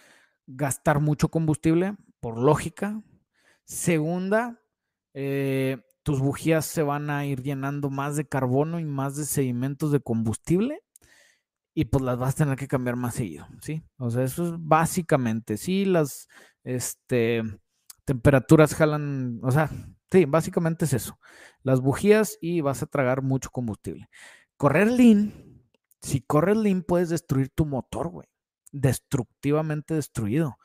[0.47, 3.03] gastar mucho combustible, por lógica.
[3.65, 4.61] Segunda,
[5.15, 9.93] eh, tus bujías se van a ir llenando más de carbono y más de sedimentos
[9.93, 10.81] de combustible
[11.75, 13.83] y pues las vas a tener que cambiar más seguido, ¿sí?
[13.99, 16.29] O sea, eso es básicamente, sí, las
[16.65, 17.43] este,
[18.05, 19.71] temperaturas jalan, o sea,
[20.11, 21.19] sí, básicamente es eso,
[21.63, 24.09] las bujías y vas a tragar mucho combustible.
[24.57, 25.33] Correr lean,
[26.03, 28.29] si corres lean puedes destruir tu motor, güey,
[28.73, 30.59] destructivamente destruido,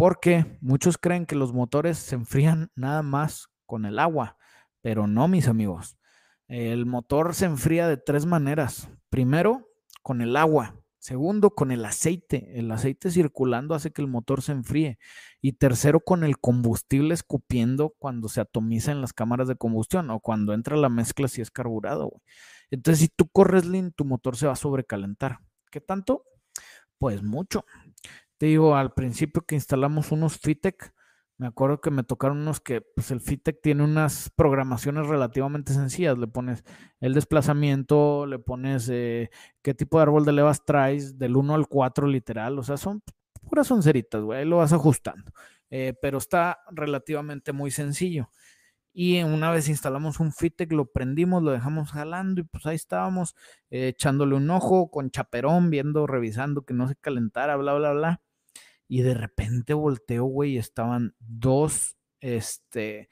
[0.00, 4.38] porque muchos creen que los motores se enfrían nada más con el agua
[4.82, 5.96] pero no, mis amigos.
[6.48, 8.88] El motor se enfría de tres maneras.
[9.08, 9.68] Primero,
[10.02, 10.76] con el agua.
[10.98, 12.58] Segundo, con el aceite.
[12.58, 14.98] El aceite circulando hace que el motor se enfríe.
[15.40, 20.20] Y tercero, con el combustible escupiendo cuando se atomiza en las cámaras de combustión o
[20.20, 22.20] cuando entra la mezcla si es carburado.
[22.70, 25.38] Entonces, si tú corres lean, tu motor se va a sobrecalentar.
[25.70, 26.24] ¿Qué tanto?
[26.98, 27.64] Pues mucho.
[28.40, 30.94] Te digo, al principio que instalamos unos Fitec,
[31.36, 36.16] me acuerdo que me tocaron unos que, pues el Fitec tiene unas programaciones relativamente sencillas.
[36.16, 36.64] Le pones
[37.00, 39.28] el desplazamiento, le pones eh,
[39.60, 42.58] qué tipo de árbol de levas traes, del 1 al 4 literal.
[42.58, 43.02] O sea, son
[43.42, 44.38] puras sonceritas, güey.
[44.38, 45.32] Ahí lo vas ajustando.
[45.68, 48.30] Eh, pero está relativamente muy sencillo.
[48.94, 53.36] Y una vez instalamos un Fitec, lo prendimos, lo dejamos jalando y pues ahí estábamos
[53.70, 58.22] eh, echándole un ojo con chaperón, viendo, revisando que no se calentara, bla, bla, bla
[58.90, 63.08] y de repente volteo, güey, y estaban dos, este,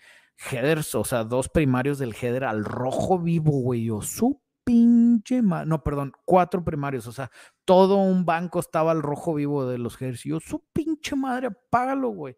[0.51, 5.85] headers, o sea, dos primarios del header al rojo vivo, güey, yo, su pinche no,
[5.85, 7.31] perdón, cuatro primarios, o sea,
[7.65, 11.47] todo un banco estaba al rojo vivo de los headers, y yo, su pinche madre,
[11.47, 12.37] apágalo, güey.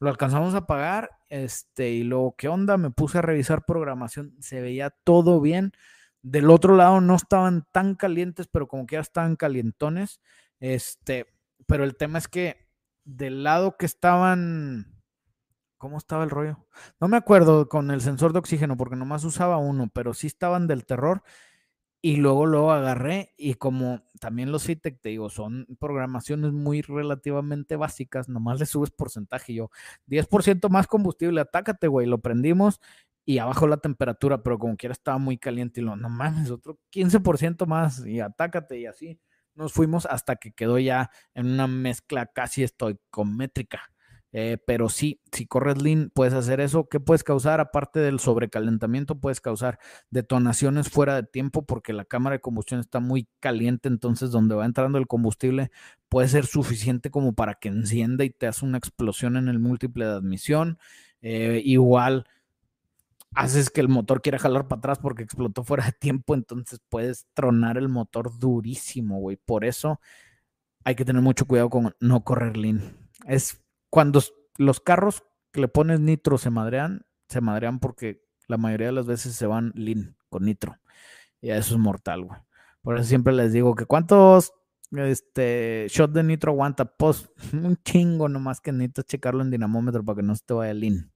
[0.00, 2.78] Lo alcanzamos a pagar, este, y luego, ¿qué onda?
[2.78, 5.72] Me puse a revisar programación, se veía todo bien.
[6.22, 10.20] Del otro lado no estaban tan calientes, pero como que ya estaban calientones.
[10.60, 11.26] Este,
[11.66, 12.67] pero el tema es que
[13.08, 15.00] del lado que estaban,
[15.78, 16.66] ¿cómo estaba el rollo?
[17.00, 20.66] No me acuerdo con el sensor de oxígeno porque nomás usaba uno, pero sí estaban
[20.66, 21.22] del terror.
[22.00, 27.74] Y luego lo agarré y como también los FITEC, te digo, son programaciones muy relativamente
[27.74, 29.54] básicas, nomás le subes porcentaje.
[29.54, 29.70] Yo,
[30.06, 32.06] 10% más combustible, atácate, güey.
[32.06, 32.80] Lo prendimos
[33.24, 36.78] y abajo la temperatura, pero como quiera estaba muy caliente y lo, no mames, otro
[36.92, 39.18] 15% más y atácate y así
[39.58, 43.82] nos fuimos hasta que quedó ya en una mezcla casi estoicométrica.
[44.32, 46.88] Eh, pero sí, si corres lean, puedes hacer eso.
[46.88, 47.60] ¿Qué puedes causar?
[47.60, 49.78] Aparte del sobrecalentamiento, puedes causar
[50.10, 53.88] detonaciones fuera de tiempo porque la cámara de combustión está muy caliente.
[53.88, 55.70] Entonces, donde va entrando el combustible
[56.08, 60.04] puede ser suficiente como para que encienda y te hace una explosión en el múltiple
[60.04, 60.78] de admisión.
[61.20, 62.26] Eh, igual
[63.34, 66.34] haces que el motor quiera jalar para atrás porque explotó fuera de tiempo.
[66.34, 69.36] Entonces, puedes tronar el motor durísimo, güey.
[69.36, 70.00] Por eso
[70.84, 72.96] hay que tener mucho cuidado con no correr lean.
[73.26, 74.22] Es cuando
[74.56, 75.22] los carros
[75.52, 79.46] que le pones nitro se madrean, se madrean porque la mayoría de las veces se
[79.46, 80.78] van lean con nitro.
[81.40, 82.40] Y eso es mortal, güey.
[82.82, 84.52] Por eso siempre les digo que cuántos
[84.92, 90.16] este shot de nitro aguanta, pues un chingo nomás que necesitas checarlo en dinamómetro para
[90.16, 91.12] que no se te vaya lean.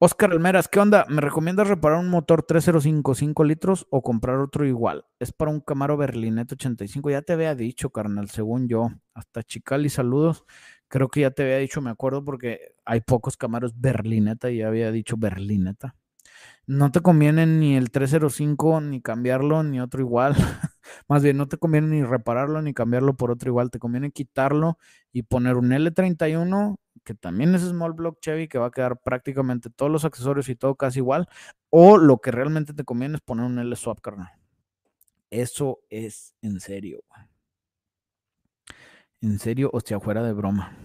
[0.00, 1.06] Oscar Almeras, ¿qué onda?
[1.08, 5.06] ¿Me recomiendas reparar un motor 305 5 litros o comprar otro igual?
[5.20, 7.10] Es para un Camaro Berlinette 85.
[7.10, 8.90] Ya te había dicho, carnal, según yo.
[9.14, 10.44] Hasta Chicali, saludos.
[10.88, 14.68] Creo que ya te había dicho, me acuerdo, porque hay pocos Camaros Berlineta y ya
[14.68, 15.94] había dicho Berlineta.
[16.66, 20.34] No te conviene ni el 305 ni cambiarlo ni otro igual.
[21.08, 23.70] Más bien, no te conviene ni repararlo ni cambiarlo por otro igual.
[23.70, 24.78] Te conviene quitarlo
[25.12, 29.70] y poner un L31, que también es Small Block Chevy, que va a quedar prácticamente
[29.70, 31.28] todos los accesorios y todo casi igual.
[31.70, 34.32] O lo que realmente te conviene es poner un L swap, carnal.
[35.30, 37.04] Eso es en serio.
[39.20, 40.76] En serio, hostia, fuera de broma.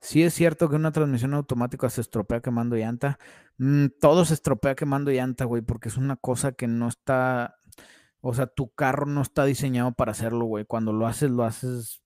[0.00, 3.18] Sí es cierto que una transmisión automática se estropea quemando llanta.
[3.58, 7.56] Mm, todo se estropea quemando llanta, güey, porque es una cosa que no está,
[8.20, 10.64] o sea, tu carro no está diseñado para hacerlo, güey.
[10.64, 12.02] Cuando lo haces, lo haces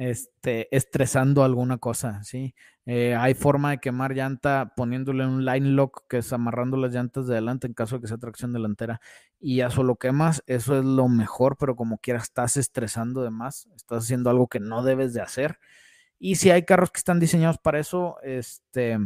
[0.00, 2.54] este, estresando alguna cosa, ¿sí?
[2.86, 7.26] Eh, hay forma de quemar llanta poniéndole un line lock, que es amarrando las llantas
[7.26, 9.02] de adelante en caso de que sea tracción delantera,
[9.38, 13.68] y ya solo quemas, eso es lo mejor, pero como quiera estás estresando de más,
[13.76, 15.58] estás haciendo algo que no debes de hacer.
[16.18, 18.98] Y si hay carros que están diseñados para eso, este,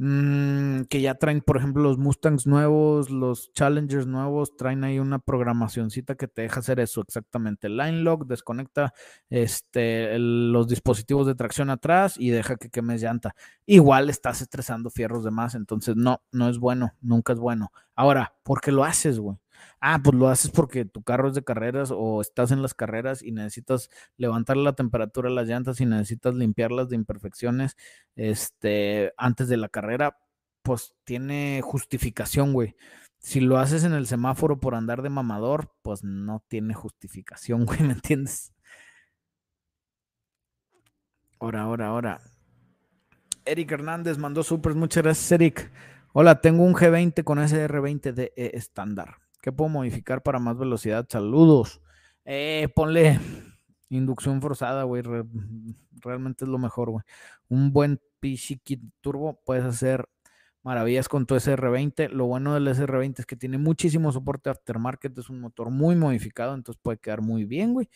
[0.00, 5.18] Mm, que ya traen, por ejemplo, los Mustangs nuevos, los Challengers nuevos, traen ahí una
[5.18, 7.68] programacioncita que te deja hacer eso exactamente.
[7.68, 8.94] Line lock, desconecta
[9.28, 13.34] este, los dispositivos de tracción atrás y deja que quemes llanta.
[13.66, 17.72] Igual estás estresando fierros de más, entonces no, no es bueno, nunca es bueno.
[17.96, 19.36] Ahora, ¿por qué lo haces, güey?
[19.80, 23.22] Ah, pues lo haces porque tu carro es de carreras o estás en las carreras
[23.22, 27.76] y necesitas levantar la temperatura de las llantas y necesitas limpiarlas de imperfecciones
[28.16, 30.18] este, antes de la carrera,
[30.62, 32.74] pues tiene justificación, güey.
[33.18, 37.80] Si lo haces en el semáforo por andar de mamador, pues no tiene justificación, güey,
[37.82, 38.52] ¿me entiendes?
[41.40, 42.20] Ahora, ahora, ahora.
[43.44, 44.76] Eric Hernández mandó supers.
[44.76, 45.70] Muchas gracias, Eric.
[46.12, 49.27] Hola, tengo un G20 con SR20 de estándar.
[49.40, 51.06] ¿Qué puedo modificar para más velocidad?
[51.08, 51.80] Saludos.
[52.24, 53.18] Eh, ponle
[53.88, 55.02] inducción forzada, güey.
[56.00, 57.04] realmente es lo mejor, güey.
[57.48, 60.08] Un buen PC Kit Turbo, puedes hacer
[60.62, 62.10] maravillas con tu SR20.
[62.10, 65.16] Lo bueno del SR20 es que tiene muchísimo soporte aftermarket.
[65.18, 67.88] Es un motor muy modificado, entonces puede quedar muy bien, güey.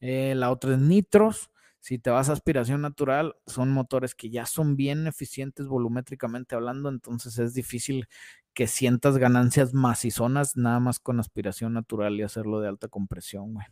[0.00, 1.50] Eh, la otra es Nitros.
[1.80, 6.90] Si te vas a aspiración natural, son motores que ya son bien eficientes volumétricamente hablando,
[6.90, 8.06] entonces es difícil
[8.52, 13.66] que sientas ganancias macizonas nada más con aspiración natural y hacerlo de alta compresión, güey.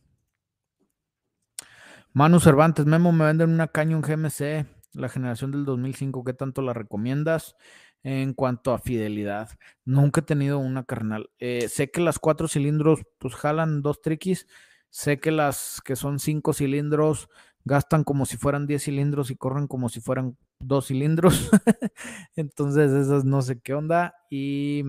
[2.15, 6.73] Manu Cervantes, Memo, me venden una Canyon GMC, la generación del 2005, ¿qué tanto la
[6.73, 7.55] recomiendas?
[8.03, 9.51] En cuanto a fidelidad,
[9.85, 11.31] nunca he tenido una carnal.
[11.39, 14.47] Eh, sé que las cuatro cilindros, pues jalan dos triquis.
[14.91, 17.29] Sé que las que son cinco cilindros
[17.69, 21.51] gastan como si fueran 10 cilindros y corren como si fueran dos cilindros.
[22.37, 24.15] Entonces, esas no sé qué onda.
[24.31, 24.85] Y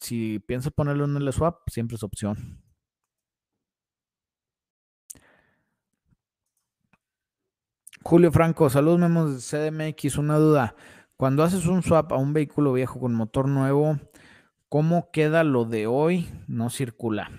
[0.00, 2.60] si piensas ponerle un L-Swap, siempre es opción.
[8.02, 10.18] Julio Franco, saludos memos de CDMX.
[10.18, 10.74] Una duda.
[11.16, 13.98] Cuando haces un swap a un vehículo viejo con motor nuevo,
[14.68, 16.28] ¿cómo queda lo de hoy?
[16.48, 17.30] No circula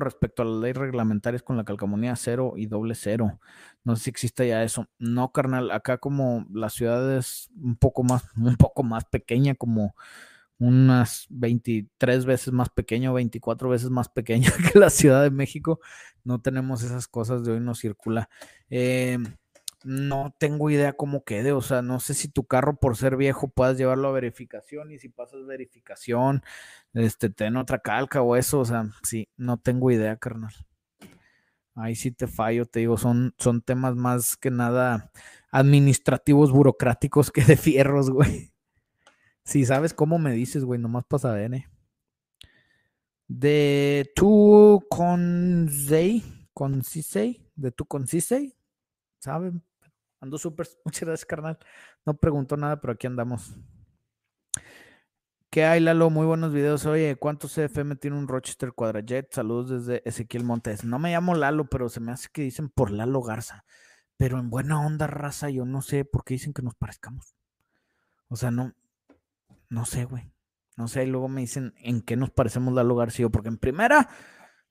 [0.00, 3.40] respecto a las leyes reglamentarias con la calcamonía cero y doble cero.
[3.84, 4.86] No sé si existe ya eso.
[4.98, 9.94] No, carnal, acá como la ciudad es un poco más, un poco más pequeña, como
[10.58, 15.80] unas 23 veces más pequeña o 24 veces más pequeña que la Ciudad de México,
[16.24, 18.28] no tenemos esas cosas de hoy, no circula.
[18.70, 19.18] Eh,
[19.84, 23.48] no tengo idea cómo quede, o sea, no sé si tu carro por ser viejo
[23.48, 26.42] puedas llevarlo a verificación y si pasas verificación,
[26.94, 30.52] este, te den otra calca o eso, o sea, sí, no tengo idea, carnal.
[31.74, 35.10] Ahí sí te fallo, te digo, son, son temas más que nada
[35.50, 38.52] administrativos, burocráticos que de fierros, güey.
[39.44, 41.66] Si sabes cómo me dices, güey, nomás pasa ver, ¿eh?
[43.28, 45.68] De tu con
[46.52, 48.54] Concisei, de tu Concisei,
[49.18, 49.62] ¿saben?
[50.22, 51.58] Ando súper, muchas gracias, carnal.
[52.06, 53.54] No preguntó nada, pero aquí andamos.
[55.50, 56.08] ¿Qué hay, Lalo?
[56.08, 56.86] Muy buenos videos.
[56.86, 59.34] Oye, ¿cuántos CFM tiene un Rochester Quadrajet?
[59.34, 60.82] Saludos desde Ezequiel Montes.
[60.84, 63.66] No me llamo Lalo, pero se me hace que dicen por Lalo Garza.
[64.16, 67.34] Pero en buena onda, raza, yo no sé por qué dicen que nos parezcamos.
[68.28, 68.72] O sea, no,
[69.68, 70.32] no sé, güey.
[70.76, 74.08] No sé, y luego me dicen en qué nos parecemos Lalo García, porque en primera,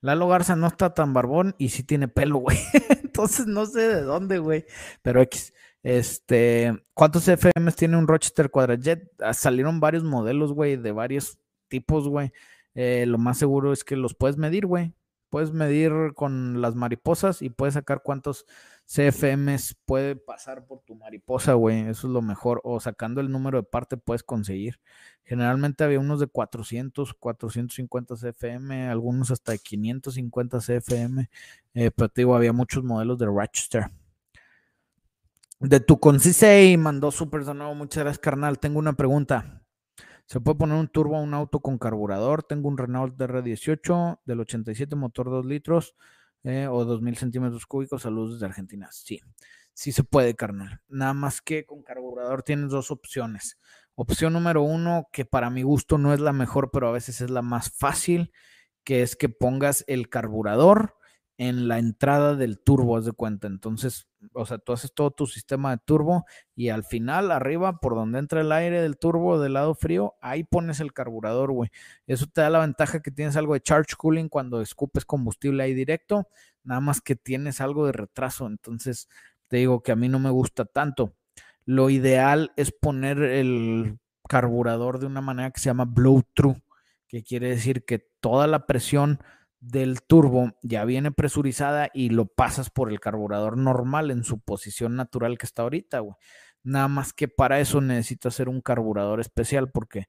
[0.01, 2.57] Lalo Garza no está tan barbón y sí tiene pelo, güey.
[3.03, 4.65] Entonces no sé de dónde, güey.
[5.01, 5.53] Pero X.
[5.83, 9.11] Este, ¿cuántos FMs tiene un Rochester Quadrajet?
[9.19, 12.31] Ah, salieron varios modelos, güey, de varios tipos, güey.
[12.75, 14.93] Eh, lo más seguro es que los puedes medir, güey.
[15.31, 18.45] Puedes medir con las mariposas y puedes sacar cuántos
[18.85, 21.87] CFMs puede pasar por tu mariposa, güey.
[21.87, 22.59] Eso es lo mejor.
[22.65, 24.81] O sacando el número de parte puedes conseguir.
[25.23, 31.29] Generalmente había unos de 400, 450 CFM, algunos hasta de 550 CFM.
[31.75, 33.89] Eh, pero te digo, había muchos modelos de Rochester.
[35.61, 37.73] De tu Concisei mandó súper sonado.
[37.73, 38.59] Muchas gracias, carnal.
[38.59, 39.60] Tengo una pregunta.
[40.31, 42.41] Se puede poner un turbo a un auto con carburador.
[42.43, 45.93] Tengo un Renault DR18 del 87, motor 2 litros
[46.45, 48.03] eh, o 2000 centímetros cúbicos.
[48.03, 48.87] Saludos desde Argentina.
[48.93, 49.19] Sí,
[49.73, 50.79] sí se puede, carnal.
[50.87, 53.57] Nada más que con carburador tienes dos opciones.
[53.95, 57.29] Opción número uno, que para mi gusto no es la mejor, pero a veces es
[57.29, 58.31] la más fácil,
[58.85, 60.95] que es que pongas el carburador
[61.37, 63.47] en la entrada del turbo, haz de cuenta.
[63.47, 66.25] Entonces, o sea, tú haces todo tu sistema de turbo
[66.55, 70.43] y al final, arriba, por donde entra el aire del turbo del lado frío, ahí
[70.43, 71.71] pones el carburador, güey.
[72.05, 75.73] Eso te da la ventaja que tienes algo de charge cooling cuando escupes combustible ahí
[75.73, 76.27] directo,
[76.63, 78.45] nada más que tienes algo de retraso.
[78.45, 79.09] Entonces,
[79.47, 81.15] te digo que a mí no me gusta tanto.
[81.65, 86.57] Lo ideal es poner el carburador de una manera que se llama blow through,
[87.07, 89.19] que quiere decir que toda la presión
[89.61, 94.95] del turbo ya viene presurizada y lo pasas por el carburador normal en su posición
[94.95, 96.15] natural que está ahorita, güey.
[96.63, 100.07] Nada más que para eso necesitas hacer un carburador especial porque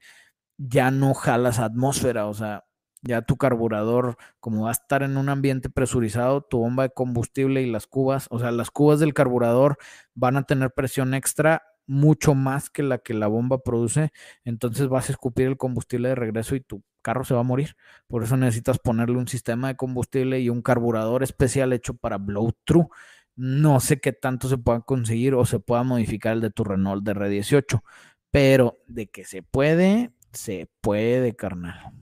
[0.58, 2.64] ya no jalas atmósfera, o sea,
[3.02, 7.62] ya tu carburador, como va a estar en un ambiente presurizado, tu bomba de combustible
[7.62, 9.76] y las cubas, o sea, las cubas del carburador
[10.14, 14.12] van a tener presión extra mucho más que la que la bomba produce,
[14.44, 17.76] entonces vas a escupir el combustible de regreso y tu carro se va a morir.
[18.06, 22.52] Por eso necesitas ponerle un sistema de combustible y un carburador especial hecho para blow
[22.64, 22.88] through.
[23.36, 27.04] No sé qué tanto se pueda conseguir o se pueda modificar el de tu Renault
[27.04, 27.82] de R18,
[28.30, 31.92] pero de que se puede, se puede, carnal.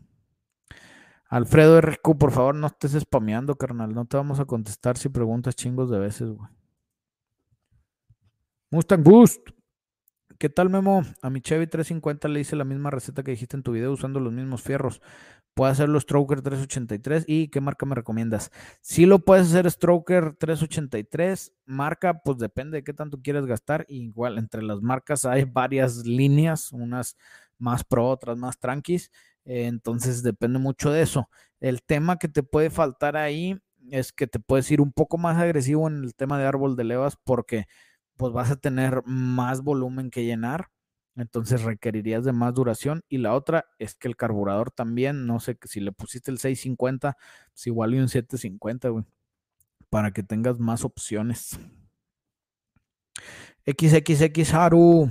[1.29, 3.95] Alfredo RQ, por favor, no estés spameando, carnal.
[3.95, 6.49] No te vamos a contestar si preguntas chingos de veces, güey.
[8.71, 9.51] Mustang Boost.
[10.41, 11.03] ¿Qué tal, Memo?
[11.21, 14.21] A mi Chevy 350 le hice la misma receta que dijiste en tu video usando
[14.21, 15.03] los mismos fierros.
[15.53, 18.51] Puedo hacerlo Stroker 383 y ¿qué marca me recomiendas?
[18.81, 23.85] Si lo puedes hacer Stroker 383, marca, pues depende de qué tanto quieres gastar.
[23.91, 27.19] igual, entre las marcas hay varias líneas, unas
[27.59, 29.11] más pro, otras más tranquis.
[29.45, 31.29] entonces depende mucho de eso.
[31.61, 33.61] El tema que te puede faltar ahí
[33.91, 36.85] es que te puedes ir un poco más agresivo en el tema de árbol de
[36.85, 37.67] levas porque
[38.21, 40.69] pues vas a tener más volumen que llenar,
[41.17, 43.03] entonces requerirías de más duración.
[43.09, 47.17] Y la otra es que el carburador también, no sé, si le pusiste el 650,
[47.55, 49.07] pues igual y un 750, güey,
[49.89, 51.59] para que tengas más opciones.
[53.65, 55.11] XXX Haru.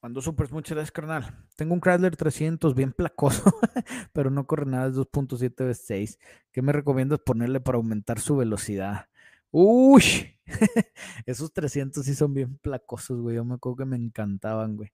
[0.00, 1.46] Cuando supers, muchas gracias, carnal.
[1.54, 3.44] Tengo un Chrysler 300 bien placoso,
[4.12, 6.18] pero no corre nada, es 2.7 V6.
[6.50, 9.06] ¿Qué me recomiendas ponerle para aumentar su velocidad?
[9.52, 10.02] Uy,
[11.26, 13.36] esos 300 sí son bien placosos, güey.
[13.36, 14.92] Yo me acuerdo que me encantaban, güey.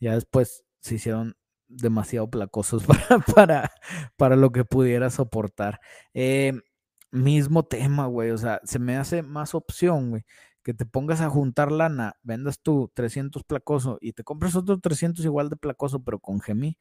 [0.00, 1.36] Ya después se hicieron
[1.68, 3.70] demasiado placosos para, para,
[4.16, 5.80] para lo que pudiera soportar.
[6.14, 6.54] Eh,
[7.10, 8.30] mismo tema, güey.
[8.30, 10.24] O sea, se me hace más opción, güey.
[10.62, 15.24] Que te pongas a juntar lana, vendas tú 300 placoso y te compras otro 300
[15.24, 16.78] igual de placoso, pero con Gemi,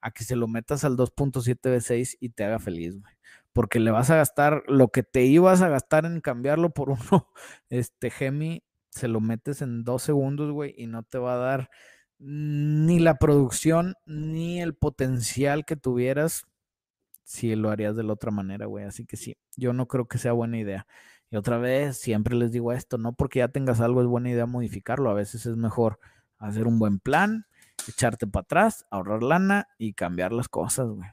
[0.00, 3.19] a que se lo metas al 2.7 V6 y te haga feliz, güey
[3.52, 7.28] porque le vas a gastar lo que te ibas a gastar en cambiarlo por uno,
[7.68, 11.70] este Gemi, se lo metes en dos segundos, güey, y no te va a dar
[12.18, 16.46] ni la producción ni el potencial que tuvieras
[17.24, 18.84] si lo harías de la otra manera, güey.
[18.84, 20.86] Así que sí, yo no creo que sea buena idea.
[21.30, 24.46] Y otra vez, siempre les digo esto, no porque ya tengas algo es buena idea
[24.46, 26.00] modificarlo, a veces es mejor
[26.38, 27.46] hacer un buen plan,
[27.88, 31.08] echarte para atrás, ahorrar lana y cambiar las cosas, güey.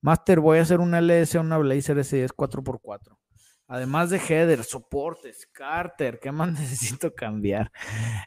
[0.00, 3.16] Master, voy a hacer una LS, una Blazer S10 4x4.
[3.68, 7.72] Además de header, soportes, Carter, ¿qué más necesito cambiar?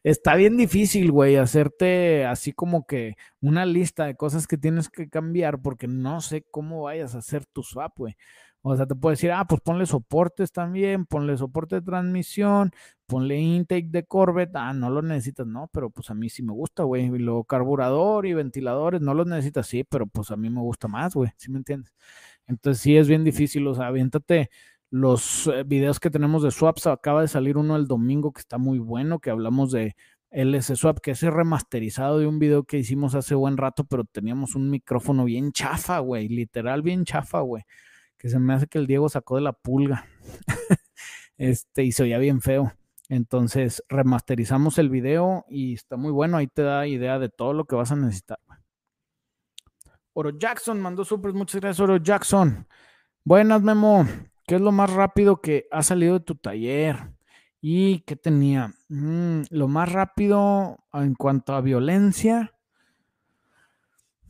[0.04, 5.08] Está bien difícil, güey, hacerte así como que una lista de cosas que tienes que
[5.10, 8.18] cambiar porque no sé cómo vayas a hacer tu swap, güey.
[8.62, 12.72] O sea, te puedo decir, ah, pues ponle soportes también, ponle soporte de transmisión,
[13.06, 16.52] ponle intake de Corvette, ah, no lo necesitas, no, pero pues a mí sí me
[16.54, 17.06] gusta, güey.
[17.06, 20.88] Y luego carburador y ventiladores, no los necesitas, sí, pero pues a mí me gusta
[20.88, 21.94] más, güey, ¿sí me entiendes?
[22.48, 24.50] Entonces sí es bien difícil, o sea, aviéntate
[24.92, 26.88] los eh, videos que tenemos de swaps.
[26.88, 29.96] Acaba de salir uno el domingo que está muy bueno, que hablamos de
[30.32, 34.04] LS Swap, que es el remasterizado de un video que hicimos hace buen rato, pero
[34.06, 37.64] teníamos un micrófono bien chafa, güey, literal bien chafa, güey,
[38.20, 40.06] que se me hace que el Diego sacó de la pulga.
[41.38, 42.74] este, y se oía bien feo.
[43.08, 47.66] Entonces, remasterizamos el video y está muy bueno, ahí te da idea de todo lo
[47.66, 48.38] que vas a necesitar.
[50.14, 52.68] Oro Jackson mandó super, muchas gracias, Oro Jackson.
[53.24, 54.06] Buenas, Memo.
[54.46, 56.98] ¿Qué es lo más rápido que ha salido de tu taller?
[57.62, 58.74] ¿Y qué tenía?
[58.90, 62.54] Mm, lo más rápido en cuanto a violencia.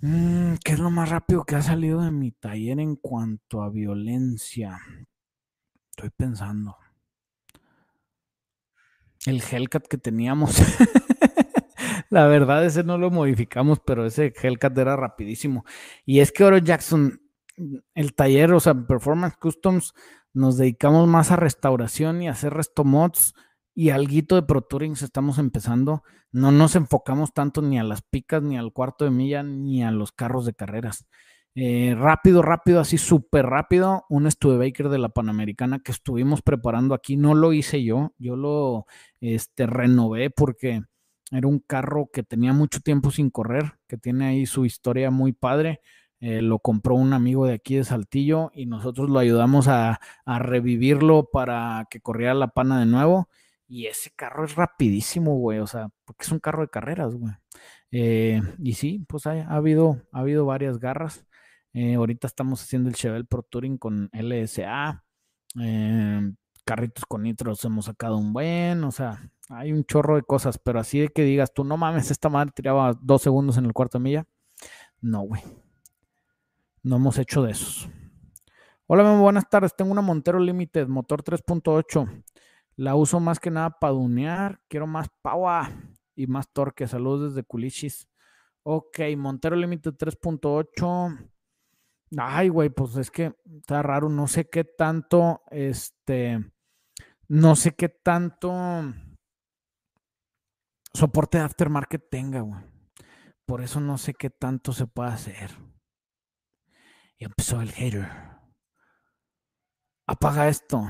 [0.02, 3.70] Mm, ¿Qué es lo más rápido que ha salido de mi taller en cuanto a
[3.70, 4.80] violencia?
[5.91, 6.78] Estoy pensando.
[9.26, 10.56] El Hellcat que teníamos.
[12.10, 15.66] La verdad, ese no lo modificamos, pero ese Hellcat era rapidísimo.
[16.06, 17.22] Y es que Oro Jackson
[17.93, 19.93] el taller, o sea, Performance Customs,
[20.34, 23.34] nos dedicamos más a restauración y a hacer resto mods
[23.82, 26.04] y guito de Pro Tourings estamos empezando.
[26.34, 29.92] No nos enfocamos tanto ni a las picas, ni al cuarto de milla, ni a
[29.92, 31.06] los carros de carreras.
[31.56, 37.16] Eh, rápido, rápido, así súper rápido, un Studebaker de la Panamericana que estuvimos preparando aquí,
[37.16, 38.86] no lo hice yo, yo lo
[39.22, 40.82] este, renové porque
[41.32, 45.32] era un carro que tenía mucho tiempo sin correr, que tiene ahí su historia muy
[45.32, 45.80] padre.
[46.20, 51.30] Eh, lo compró un amigo de aquí de Saltillo y nosotros lo ayudamos a, revivirlo
[51.32, 53.30] para que corriera la pana de nuevo.
[53.70, 57.34] Y ese carro es rapidísimo, güey, o sea, porque es un carro de carreras, güey.
[57.91, 61.26] Eh, y sí, pues ha, habido, ha habido varias garras.
[61.74, 65.03] Eh, ahorita estamos haciendo el Chevelle Pro Touring con LSA.
[66.65, 70.80] carritos con nitros hemos sacado un buen, o sea, hay un chorro de cosas, pero
[70.80, 73.99] así de que digas tú, no mames, esta madre tiraba dos segundos en el cuarto
[73.99, 74.28] de milla.
[75.01, 75.43] No, güey.
[76.82, 77.88] No hemos hecho de esos.
[78.88, 79.76] Hola, buenas tardes.
[79.76, 82.24] Tengo una Montero Limited, motor 3.8.
[82.80, 84.62] La uso más que nada para dunear.
[84.70, 85.66] Quiero más power
[86.16, 86.88] y más torque.
[86.88, 88.08] Saludos desde Culichis.
[88.64, 91.30] Ok, Montero Limited 3.8.
[92.18, 94.08] Ay, güey, pues es que está raro.
[94.08, 96.54] No sé qué tanto, este,
[97.28, 98.94] no sé qué tanto
[100.94, 102.64] soporte de aftermarket tenga, güey.
[103.46, 105.52] Por eso no sé qué tanto se puede hacer.
[107.18, 108.08] Y empezó el hater.
[110.08, 110.82] Apaga esto.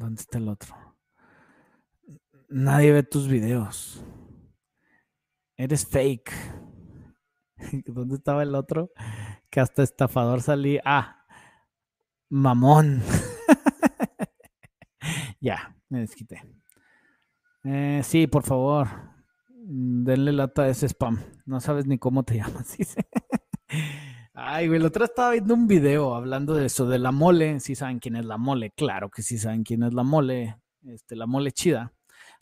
[0.00, 0.74] ¿Dónde está el otro?
[2.48, 4.02] Nadie ve tus videos.
[5.58, 6.32] Eres fake.
[7.84, 8.92] ¿Dónde estaba el otro?
[9.50, 10.80] Que hasta estafador salí.
[10.86, 11.26] Ah,
[12.30, 13.02] mamón.
[15.38, 16.40] ya, me desquité.
[17.64, 18.88] Eh, sí, por favor.
[19.50, 21.22] Denle lata a ese spam.
[21.44, 22.74] No sabes ni cómo te llamas.
[24.42, 27.60] Ay, güey, la otra estaba viendo un video hablando de eso, de la mole.
[27.60, 31.14] Si saben quién es la mole, claro que sí saben quién es la mole, este,
[31.14, 31.92] la mole chida.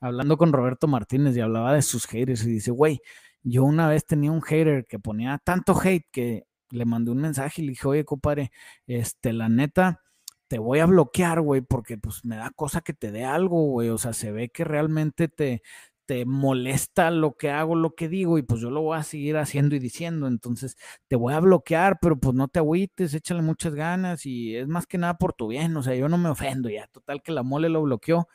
[0.01, 3.01] Hablando con Roberto Martínez y hablaba de sus haters y dice, güey,
[3.43, 7.63] yo una vez tenía un hater que ponía tanto hate que le mandé un mensaje
[7.63, 8.53] y le dije, oye, compadre,
[8.87, 10.01] este, la neta,
[10.47, 13.89] te voy a bloquear, güey, porque pues me da cosa que te dé algo, güey.
[13.89, 15.63] O sea, se ve que realmente te,
[16.09, 19.37] te molesta lo que hago, lo que digo, y pues yo lo voy a seguir
[19.37, 20.27] haciendo y diciendo.
[20.27, 24.67] Entonces te voy a bloquear, pero pues no te agüites, échale muchas ganas y es
[24.69, 25.77] más que nada por tu bien.
[25.77, 26.87] O sea, yo no me ofendo ya.
[26.89, 28.27] Total que la mole lo bloqueó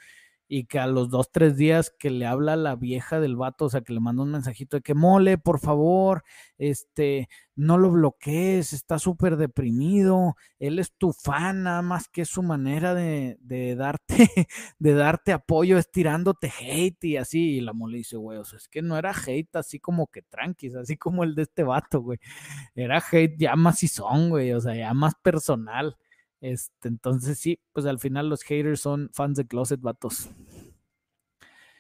[0.56, 3.70] y que a los dos, tres días que le habla la vieja del vato, o
[3.72, 6.24] sea, que le manda un mensajito de que mole, por favor,
[6.60, 12.44] este, no lo bloquees, está súper deprimido, él es tu fan, nada más que su
[12.44, 14.30] manera de, de, darte,
[14.78, 18.58] de darte apoyo es tirándote hate y así, y la mole dice, güey, o sea,
[18.58, 22.00] es que no era hate así como que tranquis, así como el de este vato,
[22.02, 22.20] güey,
[22.76, 25.98] era hate ya más y son, güey, o sea, ya más personal.
[26.44, 30.30] Este, entonces sí, pues al final los haters son fans de Closet Vatos.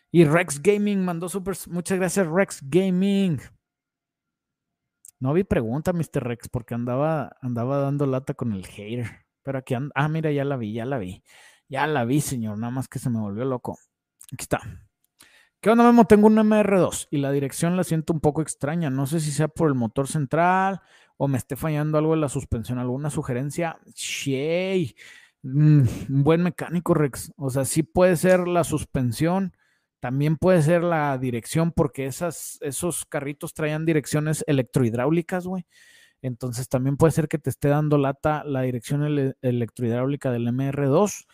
[0.09, 1.53] Y Rex Gaming mandó super.
[1.68, 3.41] Muchas gracias, Rex Gaming.
[5.20, 6.24] No vi pregunta, Mr.
[6.24, 9.26] Rex, porque andaba, andaba dando lata con el hater.
[9.41, 9.91] Pero aquí anda.
[9.95, 11.22] Ah, mira, ya la vi, ya la vi.
[11.68, 12.57] Ya la vi, señor.
[12.57, 13.78] Nada más que se me volvió loco.
[14.32, 14.61] Aquí está.
[15.59, 16.05] ¿Qué onda, Memo?
[16.05, 18.89] Tengo un MR2 y la dirección la siento un poco extraña.
[18.89, 20.82] No sé si sea por el motor central
[21.18, 22.80] o me esté fallando algo de la suspensión.
[22.80, 23.80] ¿Alguna sugerencia?
[23.93, 24.95] Shey.
[25.43, 27.32] Mm, un buen mecánico, Rex.
[27.38, 29.53] O sea, sí puede ser la suspensión,
[29.99, 35.66] también puede ser la dirección, porque esas, esos carritos traían direcciones electrohidráulicas, güey.
[36.22, 41.26] Entonces también puede ser que te esté dando lata la dirección electrohidráulica del MR2.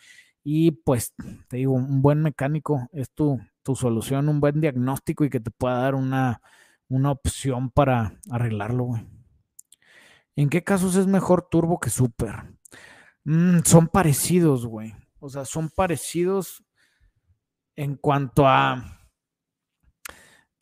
[0.42, 1.14] Y pues
[1.48, 5.50] te digo, un buen mecánico es tu, tu solución, un buen diagnóstico y que te
[5.50, 6.42] pueda dar una,
[6.88, 9.19] una opción para arreglarlo, güey.
[10.40, 12.54] ¿En qué casos es mejor turbo que super?
[13.24, 14.94] Mm, son parecidos, güey.
[15.18, 16.64] O sea, son parecidos
[17.76, 19.02] en cuanto a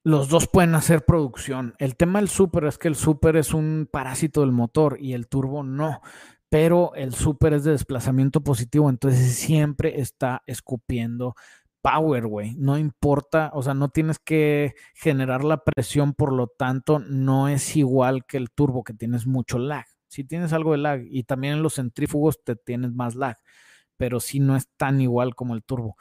[0.03, 1.77] los dos pueden hacer producción.
[1.79, 5.29] El tema del super es que el super es un parásito del motor y el
[5.29, 6.01] turbo no.
[6.49, 11.37] Pero el super es de desplazamiento positivo, entonces siempre está escupiendo
[11.83, 12.55] power, güey.
[12.57, 17.77] No importa, o sea, no tienes que generar la presión, por lo tanto, no es
[17.77, 19.87] igual que el turbo, que tienes mucho lag.
[20.09, 23.37] Si tienes algo de lag y también en los centrífugos te tienes más lag,
[23.97, 25.97] pero si no es tan igual como el turbo.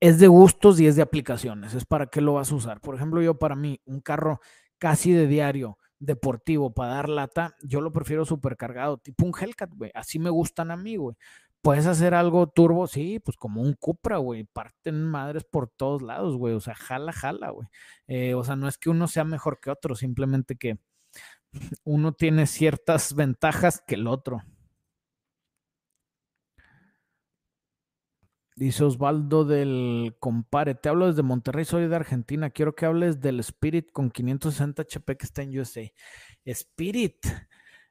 [0.00, 2.80] Es de gustos y es de aplicaciones, es para qué lo vas a usar.
[2.80, 4.40] Por ejemplo, yo para mí, un carro
[4.78, 9.92] casi de diario, deportivo, para dar lata, yo lo prefiero supercargado, tipo un Hellcat, güey.
[9.94, 11.16] Así me gustan a mí, güey.
[11.62, 14.44] Puedes hacer algo turbo, sí, pues como un Cupra, güey.
[14.44, 16.54] Parten madres por todos lados, güey.
[16.54, 17.68] O sea, jala, jala, güey.
[18.08, 20.78] Eh, o sea, no es que uno sea mejor que otro, simplemente que
[21.84, 24.42] uno tiene ciertas ventajas que el otro.
[28.56, 32.50] Dice Osvaldo del Compare, te hablo desde Monterrey, soy de Argentina.
[32.50, 35.82] Quiero que hables del Spirit con 560 HP que está en USA.
[36.44, 37.24] Spirit,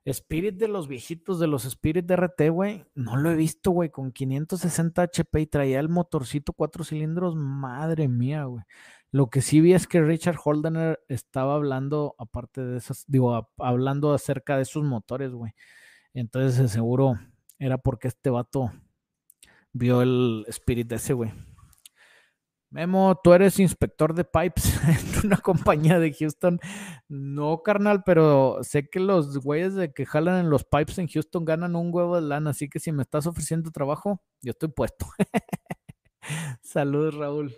[0.05, 2.85] Spirit de los viejitos, de los Spirit de RT, güey.
[2.95, 7.35] No lo he visto, güey, con 560 HP y traía el motorcito cuatro cilindros.
[7.35, 8.63] Madre mía, güey.
[9.11, 14.13] Lo que sí vi es que Richard Holdener estaba hablando, aparte de esas, digo, hablando
[14.13, 15.53] acerca de sus motores, güey.
[16.13, 17.19] Entonces, seguro
[17.59, 18.71] era porque este vato
[19.73, 21.31] vio el Spirit de ese, güey.
[22.71, 24.79] Memo, tú eres inspector de pipes
[25.21, 26.57] en una compañía de Houston.
[27.09, 31.43] No, carnal, pero sé que los güeyes de que jalan en los pipes en Houston
[31.43, 35.05] ganan un huevo de lana, así que si me estás ofreciendo trabajo, yo estoy puesto.
[36.63, 37.53] Saludos, Raúl.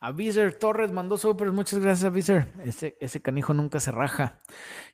[0.00, 0.12] A
[0.58, 2.52] Torres mandó super, muchas gracias a Viser.
[2.64, 4.42] Ese, ese canijo nunca se raja.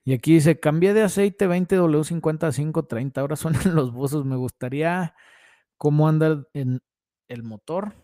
[0.05, 4.25] Y aquí dice, cambié de aceite 20W50 a 530, ahora suenan los buzos.
[4.25, 5.15] Me gustaría
[5.81, 6.83] cómo anda en
[7.29, 7.95] el motor,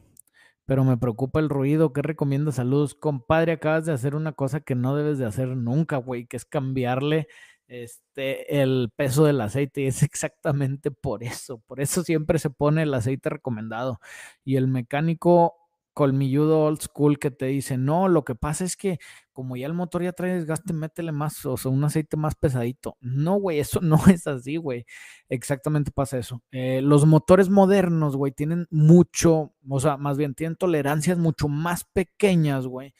[0.65, 1.93] pero me preocupa el ruido.
[1.93, 2.51] ¿Qué recomienda?
[2.51, 2.95] Saludos.
[2.95, 6.47] Compadre, acabas de hacer una cosa que no debes de hacer nunca, güey, que es
[6.47, 7.29] cambiarle
[7.69, 9.83] este, el peso del aceite.
[9.83, 11.59] Y es exactamente por eso.
[11.67, 14.01] Por eso siempre se pone el aceite recomendado.
[14.43, 15.55] Y el mecánico
[15.93, 18.99] colmilludo old school que te dice, no, lo que pasa es que
[19.37, 22.97] como ya el motor ya trae desgaste, métele más, o sea, un aceite más pesadito.
[23.03, 24.87] No, güey, eso no es así, güey.
[25.29, 26.43] Exactamente pasa eso.
[26.53, 31.85] Eh, los motores modernos, güey, tienen mucho, o sea, más bien tienen tolerancias mucho más
[31.85, 32.95] pequeñas, güey,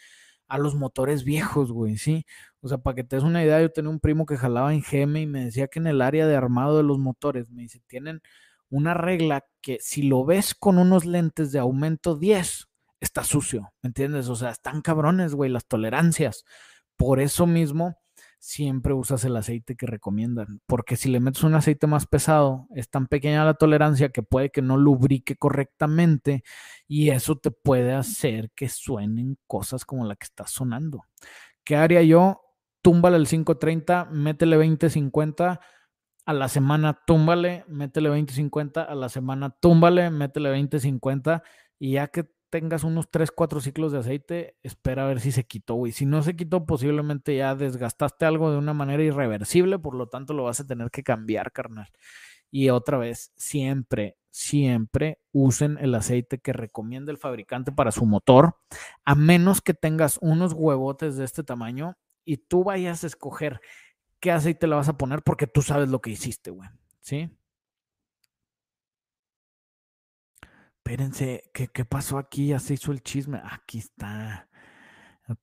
[0.47, 2.27] a los motores viejos, güey, ¿sí?
[2.61, 4.83] O sea, para que te des una idea, yo tenía un primo que jalaba en
[4.83, 7.81] GM y me decía que en el área de armado de los motores, me dice,
[7.87, 8.21] tienen
[8.69, 12.69] una regla que si lo ves con unos lentes de aumento 10,
[13.07, 14.29] está sucio, ¿me entiendes?
[14.29, 16.45] O sea, están cabrones, güey, las tolerancias.
[16.97, 17.97] Por eso mismo,
[18.39, 22.89] siempre usas el aceite que recomiendan, porque si le metes un aceite más pesado, es
[22.91, 26.45] tan pequeña la tolerancia que puede que no lubrique correctamente
[26.87, 31.05] y eso te puede hacer que suenen cosas como la que está sonando.
[31.65, 32.41] ¿Qué haría yo?
[32.83, 35.61] Túmbale el 530, métele 2050
[36.27, 41.43] a la semana, túmbale, métele 2050 a la semana, túmbale, métele 2050
[41.79, 45.45] y ya que tengas unos 3, 4 ciclos de aceite, espera a ver si se
[45.45, 45.93] quitó, güey.
[45.93, 50.33] Si no se quitó, posiblemente ya desgastaste algo de una manera irreversible, por lo tanto
[50.33, 51.89] lo vas a tener que cambiar, carnal.
[52.51, 58.57] Y otra vez, siempre, siempre usen el aceite que recomienda el fabricante para su motor,
[59.05, 63.61] a menos que tengas unos huevotes de este tamaño y tú vayas a escoger
[64.19, 66.71] qué aceite le vas a poner porque tú sabes lo que hiciste, güey.
[67.01, 67.29] ¿Sí?
[70.87, 72.49] Espérense, ¿qué, ¿qué, pasó aquí?
[72.49, 73.41] Ya se hizo el chisme.
[73.51, 74.49] Aquí está.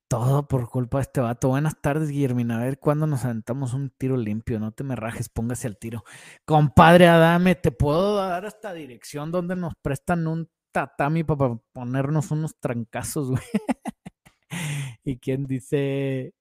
[0.08, 1.48] Todo por culpa de este vato.
[1.48, 2.56] Buenas tardes, Guillermina.
[2.56, 4.58] A ver cuándo nos aventamos un tiro limpio.
[4.58, 6.02] No te me rajes, póngase al tiro.
[6.46, 12.58] Compadre Adame, te puedo dar esta dirección donde nos prestan un tatami para ponernos unos
[12.58, 13.42] trancazos, güey.
[15.04, 16.32] y quien dice,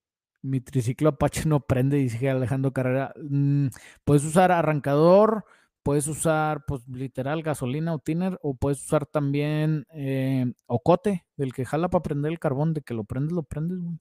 [0.41, 3.13] mi triciclo Apache no prende, dice Alejandro Carrera.
[3.21, 3.67] Mm,
[4.05, 5.43] puedes usar arrancador
[5.83, 11.65] puedes usar, pues literal, gasolina o tiner, o puedes usar también eh, ocote, del que
[11.65, 13.99] jala para prender el carbón, de que lo prendes, lo prendes, güey.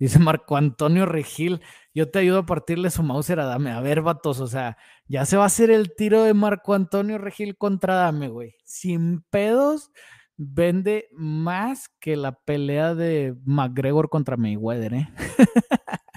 [0.00, 1.60] Dice Marco Antonio Regil,
[1.94, 3.70] yo te ayudo a partirle su Mauser a Dame.
[3.70, 7.18] A ver, vatos, o sea, ya se va a hacer el tiro de Marco Antonio
[7.18, 8.54] Regil contra Dame, güey.
[8.64, 9.90] Sin pedos,
[10.38, 15.08] vende más que la pelea de McGregor contra Mayweather, ¿eh?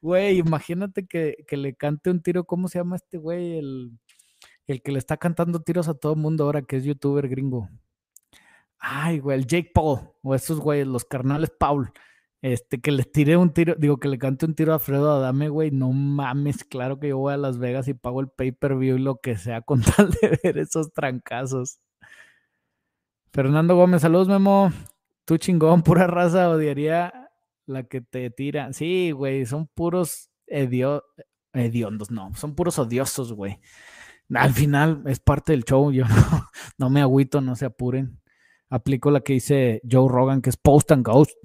[0.00, 3.58] Güey, imagínate que, le cante un tiro, ¿cómo se llama este güey?
[3.58, 3.98] El,
[4.66, 7.68] el que le está cantando tiros a todo el mundo ahora, que es youtuber gringo.
[8.78, 11.92] Ay, güey, el Jake Paul, o esos güeyes, los carnales Paul.
[12.40, 15.48] Este, que le tire un tiro, digo, que le cante un tiro a Fredo Adame,
[15.48, 19.00] güey, no mames, claro que yo voy a Las Vegas y pago el pay-per-view y
[19.00, 21.80] lo que sea con tal de ver esos trancazos.
[23.32, 24.72] Fernando Gómez, saludos, Memo.
[25.24, 27.17] Tú chingón, pura raza, odiaría
[27.68, 28.72] la que te tira.
[28.72, 33.60] Sí, güey, son puros hediondos, no, son puros odiosos, güey.
[34.34, 36.04] Al final es parte del show, yo
[36.78, 38.20] no, me agüito, no se apuren.
[38.70, 41.36] Aplico la que dice Joe Rogan, que es post and ghost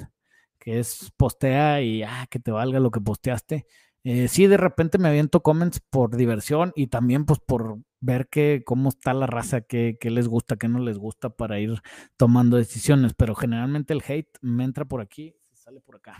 [0.64, 3.68] que es postea y ah, que te valga lo que posteaste.
[4.06, 8.64] Eh, sí, de repente me aviento comments por diversión y también pues por ver que,
[8.66, 11.82] cómo está la raza, qué, les gusta, qué no les gusta para ir
[12.16, 15.36] tomando decisiones, pero generalmente el hate me entra por aquí
[15.82, 16.18] por acá.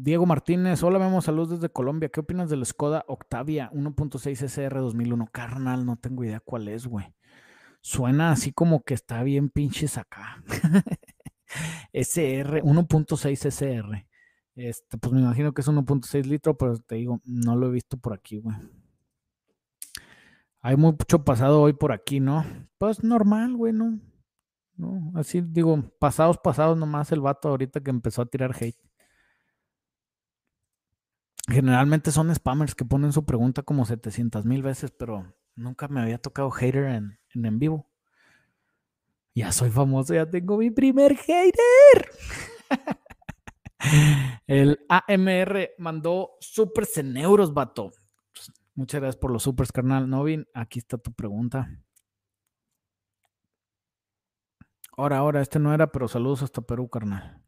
[0.00, 2.08] Diego Martínez, hola, vemos saludos desde Colombia.
[2.08, 5.26] ¿Qué opinas del Skoda Octavia 1.6 SR 2001?
[5.32, 7.14] Carnal, no tengo idea cuál es, güey.
[7.80, 10.42] Suena así como que está bien pinches acá.
[11.92, 14.06] SR, 1.6 SR.
[14.54, 17.96] Este, pues me imagino que es 1.6 litros, pero te digo, no lo he visto
[17.96, 18.56] por aquí, güey.
[20.60, 22.44] Hay mucho pasado hoy por aquí, ¿no?
[22.78, 23.98] Pues normal, güey, ¿no?
[24.78, 28.78] No, así digo, pasados, pasados nomás el vato ahorita que empezó a tirar hate.
[31.48, 36.18] Generalmente son spammers que ponen su pregunta como 700 mil veces, pero nunca me había
[36.18, 37.90] tocado hater en, en en vivo.
[39.34, 42.10] Ya soy famoso, ya tengo mi primer hater.
[44.46, 47.92] El AMR mandó supers en euros, vato.
[48.74, 50.08] Muchas gracias por los supers, carnal.
[50.08, 51.68] Novin, aquí está tu pregunta.
[54.98, 57.40] Ahora, ahora, este no era, pero saludos hasta Perú, carnal.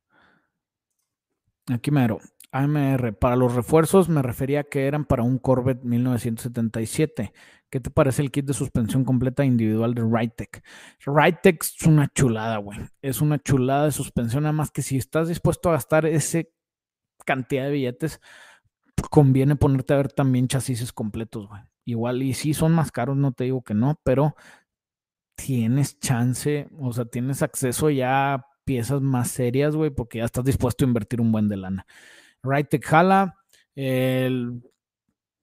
[1.68, 2.20] Aquí mero.
[2.52, 7.32] AMR, para los refuerzos me refería que eran para un Corvette 1977.
[7.68, 10.62] ¿Qué te parece el kit de suspensión completa individual de Ritec?
[11.04, 12.78] Ritec es una chulada, güey.
[13.02, 16.42] Es una chulada de suspensión, nada más que si estás dispuesto a gastar esa
[17.24, 18.20] cantidad de billetes,
[19.10, 21.62] conviene ponerte a ver también chasis completos, güey.
[21.84, 24.36] Igual, y si son más caros, no te digo que no, pero
[25.46, 30.44] tienes chance, o sea, tienes acceso ya a piezas más serias, güey, porque ya estás
[30.44, 31.86] dispuesto a invertir un buen de lana.
[32.42, 33.36] Ritec jala,
[33.74, 34.62] el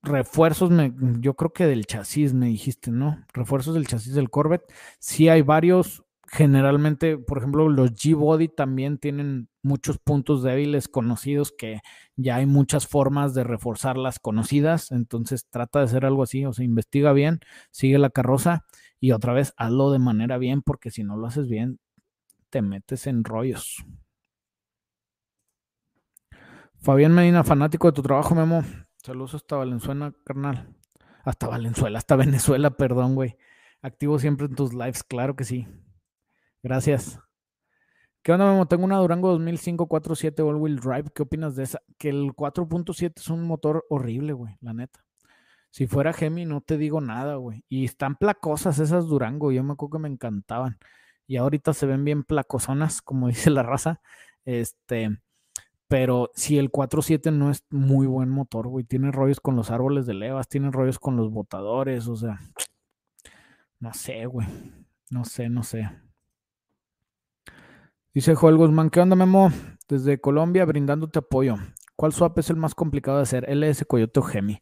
[0.03, 3.25] refuerzos, me, yo creo que del chasis me dijiste, ¿no?
[3.33, 4.71] Refuerzos del chasis del Corvette.
[4.99, 11.81] Sí hay varios, generalmente, por ejemplo, los G-Body también tienen muchos puntos débiles conocidos que
[12.15, 16.53] ya hay muchas formas de reforzar las conocidas, entonces trata de hacer algo así, o
[16.53, 17.41] sea, investiga bien,
[17.71, 18.65] sigue la carroza
[18.99, 21.79] y otra vez hazlo de manera bien, porque si no lo haces bien,
[22.49, 23.85] te metes en rollos.
[26.79, 28.63] Fabián Medina, fanático de tu trabajo, Memo.
[28.97, 30.75] Saludos hasta Valenzuela, carnal.
[31.23, 33.35] Hasta Valenzuela, hasta Venezuela, perdón, güey.
[33.81, 35.67] Activo siempre en tus lives, claro que sí.
[36.63, 37.19] Gracias.
[38.23, 38.67] ¿Qué onda, Memo?
[38.67, 41.09] Tengo una Durango 2005 4.7 all-wheel drive.
[41.13, 41.81] ¿Qué opinas de esa?
[41.97, 45.06] Que el 4.7 es un motor horrible, güey, la neta.
[45.77, 47.63] Si fuera Gemi, no te digo nada, güey.
[47.69, 49.51] Y están placosas esas Durango.
[49.51, 50.79] Yo me acuerdo que me encantaban.
[51.27, 54.01] Y ahorita se ven bien placosonas, como dice la raza.
[54.43, 55.19] Este,
[55.87, 60.07] pero si el 4.7 no es muy buen motor, güey, tiene rollos con los árboles
[60.07, 62.39] de levas, tiene rollos con los botadores, o sea,
[63.79, 64.47] no sé, güey,
[65.11, 65.91] no sé, no sé.
[68.15, 69.51] Dice Joel Guzmán, ¿qué onda, Memo?
[69.87, 71.57] Desde Colombia, brindándote apoyo.
[71.95, 73.47] ¿Cuál swap es el más complicado de hacer?
[73.47, 74.59] LS Coyote o Gemi.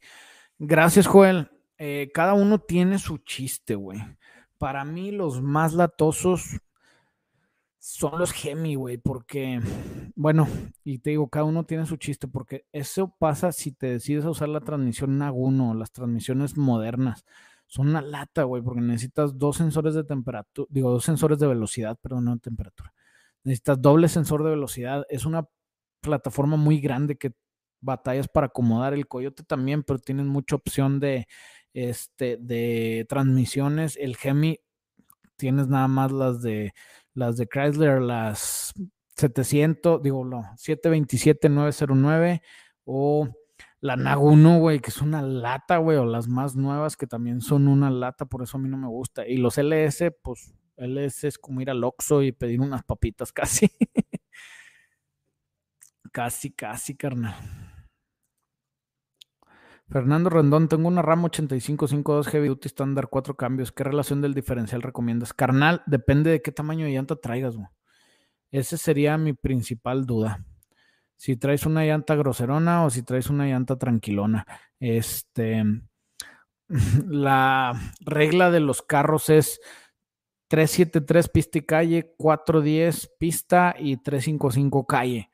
[0.60, 1.50] Gracias, Joel.
[1.78, 4.00] Eh, cada uno tiene su chiste, güey.
[4.58, 6.60] Para mí, los más latosos
[7.80, 9.62] son los Gemi, güey, porque,
[10.16, 10.48] bueno,
[10.84, 14.32] y te digo, cada uno tiene su chiste, porque eso pasa si te decides a
[14.32, 17.26] usar la transmisión NAG1, las transmisiones modernas.
[17.68, 21.98] Son una lata, güey, porque necesitas dos sensores de temperatura, digo, dos sensores de velocidad,
[22.02, 22.94] perdón, no de temperatura.
[23.44, 25.06] Necesitas doble sensor de velocidad.
[25.10, 25.48] Es una
[26.02, 27.34] plataforma muy grande que
[27.86, 31.28] batallas para acomodar el coyote también, pero tienes mucha opción de,
[31.74, 33.98] este, de transmisiones.
[33.98, 34.60] El Gemi
[35.38, 36.74] tienes nada más las de
[37.14, 38.74] las de Chrysler, las
[39.16, 42.42] 700, digo, no, 727-909
[42.84, 43.30] o
[43.80, 47.68] la Naguno, güey, que es una lata, güey, o las más nuevas que también son
[47.68, 49.28] una lata, por eso a mí no me gusta.
[49.28, 53.70] Y los LS, pues LS es como ir al Oxxo y pedir unas papitas casi.
[56.12, 57.65] casi, casi, carnal.
[59.90, 63.72] Fernando Rendón, tengo una RAM 8552 Heavy Duty Standard, cuatro cambios.
[63.72, 65.34] ¿Qué relación del diferencial recomiendas?
[65.34, 67.68] Carnal, depende de qué tamaño de llanta traigas, güey.
[68.52, 70.44] Esa sería mi principal duda.
[71.18, 74.46] Si traes una llanta groserona o si traes una llanta tranquilona.
[74.80, 75.64] Este,
[77.08, 79.60] la regla de los carros es
[80.48, 85.30] 373 pista y calle, 410 pista y 355 calle.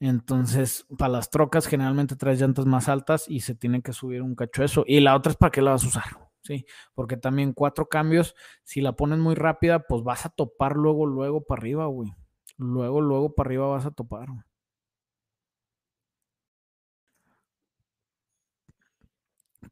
[0.00, 4.34] Entonces, para las trocas generalmente traes llantas más altas y se tiene que subir un
[4.34, 4.82] cacho eso.
[4.86, 6.04] Y la otra es para qué la vas a usar,
[6.42, 6.64] ¿sí?
[6.94, 8.34] Porque también cuatro cambios,
[8.64, 12.14] si la pones muy rápida, pues vas a topar luego, luego para arriba, güey.
[12.56, 14.28] Luego, luego para arriba vas a topar.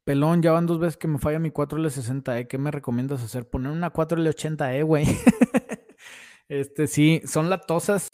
[0.03, 2.47] Pelón, ya van dos veces que me falla mi 4L60E.
[2.47, 3.49] ¿Qué me recomiendas hacer?
[3.49, 5.05] Poner una 4L80E, güey.
[6.49, 8.09] este, sí, son latosas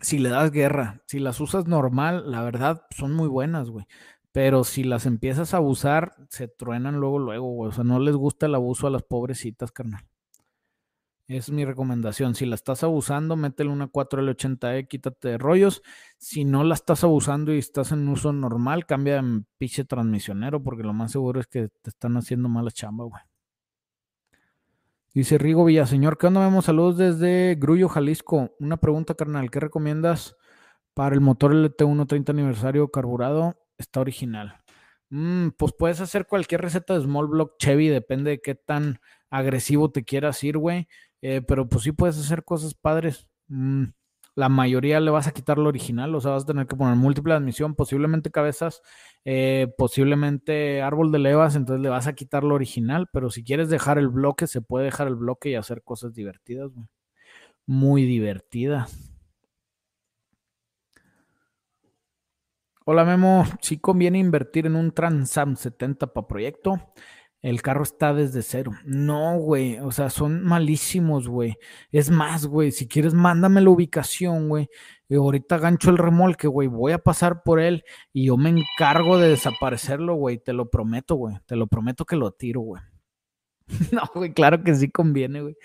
[0.00, 1.02] si le das guerra.
[1.06, 3.86] Si las usas normal, la verdad, son muy buenas, güey.
[4.32, 7.70] Pero si las empiezas a abusar, se truenan luego, luego, güey.
[7.70, 10.04] O sea, no les gusta el abuso a las pobrecitas, carnal.
[11.28, 12.34] Es mi recomendación.
[12.36, 15.82] Si la estás abusando, métele una 4L80E, quítate de rollos.
[16.18, 20.84] Si no la estás abusando y estás en uso normal, cambia de pinche transmisionero, porque
[20.84, 23.22] lo más seguro es que te están haciendo mala chamba, güey.
[25.16, 26.42] Dice Rigo Villaseñor, ¿qué onda?
[26.42, 28.54] Vemos saludos desde Grullo, Jalisco.
[28.58, 30.36] Una pregunta, carnal, ¿qué recomiendas
[30.92, 33.56] para el motor LT1 30 aniversario carburado?
[33.78, 34.60] Está original.
[35.08, 39.00] Mm, pues puedes hacer cualquier receta de Small Block Chevy, depende de qué tan
[39.30, 40.86] agresivo te quieras ir, güey.
[41.22, 43.26] Eh, pero pues sí puedes hacer cosas padres.
[43.48, 43.84] Mm,
[44.36, 46.94] la mayoría le vas a quitar lo original, o sea, vas a tener que poner
[46.94, 48.82] múltiple admisión, posiblemente cabezas,
[49.24, 53.70] eh, posiblemente árbol de levas, entonces le vas a quitar lo original, pero si quieres
[53.70, 56.70] dejar el bloque, se puede dejar el bloque y hacer cosas divertidas,
[57.66, 59.16] Muy divertidas.
[62.84, 66.92] Hola Memo, si conviene invertir en un Transam 70 para proyecto
[67.42, 68.72] el carro está desde cero.
[68.84, 71.56] No, güey, o sea, son malísimos, güey.
[71.92, 74.68] Es más, güey, si quieres, mándame la ubicación, güey.
[75.08, 76.68] Y ahorita gancho el remolque, güey.
[76.68, 80.38] Voy a pasar por él y yo me encargo de desaparecerlo, güey.
[80.38, 81.36] Te lo prometo, güey.
[81.46, 82.82] Te lo prometo que lo tiro, güey.
[83.92, 85.56] No, güey, claro que sí conviene, güey.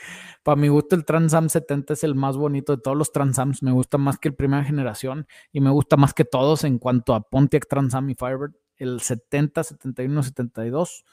[0.44, 3.64] Para mi gusto, el Transam 70 es el más bonito de todos los Transams.
[3.64, 7.14] Me gusta más que el primera generación y me gusta más que todos en cuanto
[7.14, 8.54] a Pontiac Transam y Firebird.
[8.78, 11.06] El 70, 71, 72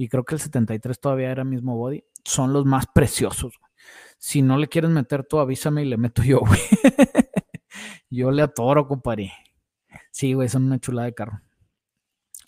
[0.00, 3.60] y creo que el 73 todavía era mismo body, son los más preciosos.
[4.16, 6.58] Si no le quieres meter tú, avísame y le meto yo, güey.
[8.08, 9.30] yo le atoro, compadre.
[10.10, 11.42] Sí, güey, son una chulada de carro.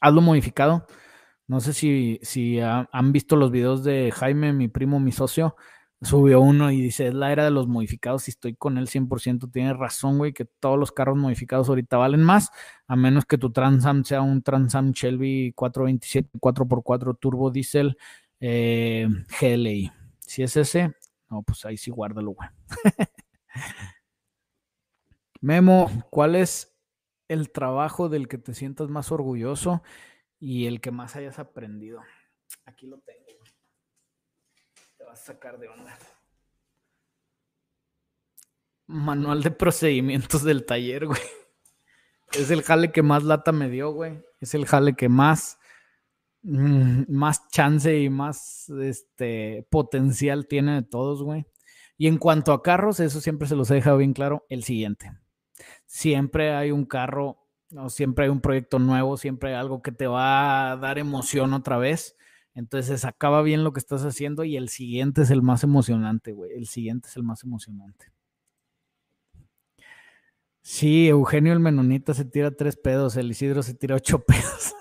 [0.00, 0.86] Hazlo modificado.
[1.46, 5.54] No sé si, si han visto los videos de Jaime, mi primo, mi socio
[6.02, 9.50] subió uno y dice, es la era de los modificados y estoy con él 100%.
[9.50, 12.50] Tiene razón, güey, que todos los carros modificados ahorita valen más,
[12.86, 17.96] a menos que tu Transam sea un Transam Shelby 427 4x4 turbo diesel
[18.40, 19.06] eh,
[19.40, 19.92] GLI.
[20.20, 20.94] Si es ese,
[21.30, 22.48] no, pues ahí sí guárdalo, güey.
[25.40, 26.76] Memo, ¿cuál es
[27.28, 29.82] el trabajo del que te sientas más orgulloso
[30.38, 32.00] y el que más hayas aprendido?
[32.64, 33.22] Aquí lo tengo
[35.16, 35.98] sacar de onda.
[38.86, 41.20] Manual de procedimientos del taller, güey.
[42.32, 44.22] Es el jale que más lata me dio, güey.
[44.40, 45.58] Es el jale que más,
[46.42, 51.46] mm, más chance y más este, potencial tiene de todos, güey.
[51.98, 55.12] Y en cuanto a carros, eso siempre se los he dejado bien claro, el siguiente.
[55.86, 57.38] Siempre hay un carro,
[57.76, 61.52] o siempre hay un proyecto nuevo, siempre hay algo que te va a dar emoción
[61.52, 62.16] otra vez.
[62.54, 66.52] Entonces acaba bien lo que estás haciendo y el siguiente es el más emocionante, güey.
[66.52, 68.12] El siguiente es el más emocionante.
[70.62, 74.74] Sí, Eugenio el Menonita se tira tres pedos, el Isidro se tira ocho pedos.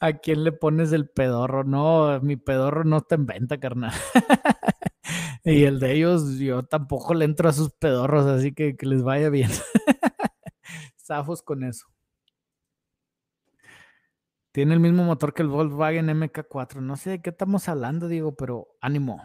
[0.00, 1.64] ¿A quién le pones el pedorro?
[1.64, 3.92] No, mi pedorro no está en venta, carnal.
[5.44, 9.02] y el de ellos, yo tampoco le entro a sus pedorros, así que que les
[9.02, 9.50] vaya bien.
[10.96, 11.86] Zafos con eso.
[14.52, 16.80] Tiene el mismo motor que el Volkswagen MK4.
[16.80, 19.20] No sé de qué estamos hablando, digo, pero ánimo.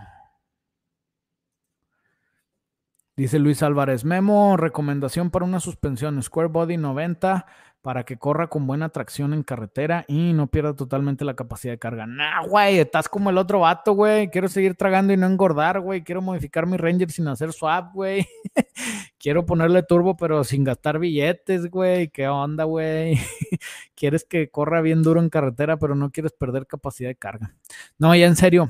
[3.18, 7.48] Dice Luis Álvarez, Memo, recomendación para una suspensión Square Body 90
[7.88, 11.80] para que corra con buena tracción en carretera y no pierda totalmente la capacidad de
[11.80, 12.06] carga.
[12.06, 14.30] Nah, güey, estás como el otro vato, güey.
[14.30, 16.04] Quiero seguir tragando y no engordar, güey.
[16.04, 18.28] Quiero modificar mi Ranger sin hacer swap, güey.
[19.18, 22.10] quiero ponerle turbo, pero sin gastar billetes, güey.
[22.10, 23.22] ¿Qué onda, güey?
[23.96, 27.56] quieres que corra bien duro en carretera, pero no quieres perder capacidad de carga.
[27.98, 28.68] No, ya en serio.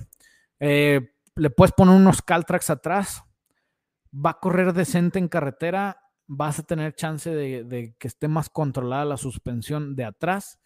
[0.59, 3.24] Eh, le puedes poner unos Caltrax atrás.
[4.13, 6.06] Va a correr decente en carretera.
[6.28, 10.59] Vas a tener chance de, que esté más controlada la suspensión de atrás.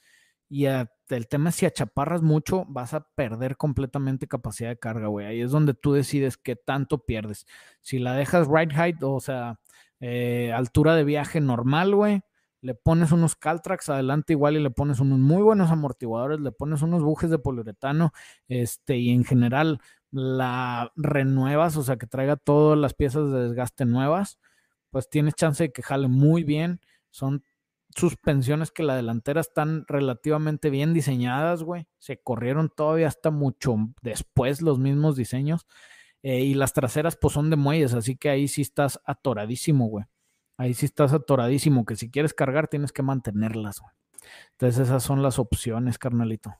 [0.49, 5.26] Y el tema es si achaparras mucho, vas a perder completamente capacidad de carga, güey.
[5.26, 7.45] Ahí es donde tú decides qué tanto pierdes.
[7.82, 9.59] Si la dejas right height, o sea,
[10.01, 12.22] eh, altura de viaje normal, güey,
[12.62, 16.82] le pones unos Caltrax adelante igual y le pones unos muy buenos amortiguadores, le pones
[16.82, 18.14] unos bujes de poliuretano,
[18.47, 19.80] este, y en general
[20.12, 24.39] la renuevas, o sea, que traiga todas las piezas de desgaste nuevas,
[24.91, 26.81] pues tienes chance de que jale muy bien.
[27.09, 27.43] Son
[27.95, 31.87] suspensiones que la delantera están relativamente bien diseñadas, güey.
[31.97, 35.65] Se corrieron todavía hasta mucho después los mismos diseños.
[36.23, 40.05] Eh, y las traseras, pues son de muelles, así que ahí sí estás atoradísimo, güey.
[40.57, 43.91] Ahí sí estás atoradísimo, que si quieres cargar tienes que mantenerlas, güey.
[44.51, 46.55] Entonces esas son las opciones, carnalito.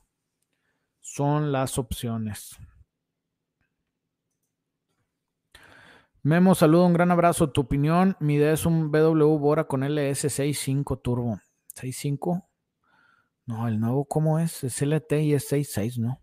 [1.00, 2.58] Son las opciones.
[6.24, 7.50] Memo, saludo, un gran abrazo.
[7.50, 11.40] Tu opinión, mi idea es un BW Bora con LS65 Turbo.
[11.74, 12.44] ¿65?
[13.46, 14.62] No, el nuevo, ¿cómo es?
[14.62, 16.22] Es LT y es 66, ¿no?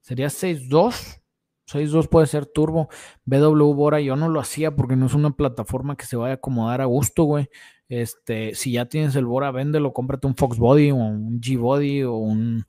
[0.00, 1.20] Sería 62.
[1.68, 2.88] 6.2 puede ser turbo.
[3.24, 6.36] BW Bora yo no lo hacía porque no es una plataforma que se vaya a
[6.36, 7.48] acomodar a gusto, güey.
[7.88, 12.02] Este, si ya tienes el Bora, véndelo, cómprate un Fox Body o un G Body
[12.02, 12.64] o un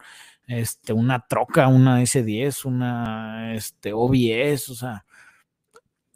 [0.47, 5.07] este una troca, una S10, una este OBS, o sea,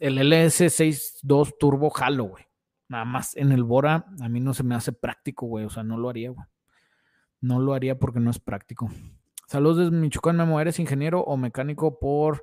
[0.02, 2.44] el LS62 Turbo jalo, güey.
[2.88, 5.64] Nada más en el Bora a mí no se me hace práctico, güey.
[5.64, 6.46] O sea, no lo haría, güey.
[7.40, 8.90] No lo haría porque no es práctico.
[9.46, 10.60] Saludos desde Michoacán, Memo.
[10.60, 12.42] ¿Eres ingeniero o mecánico por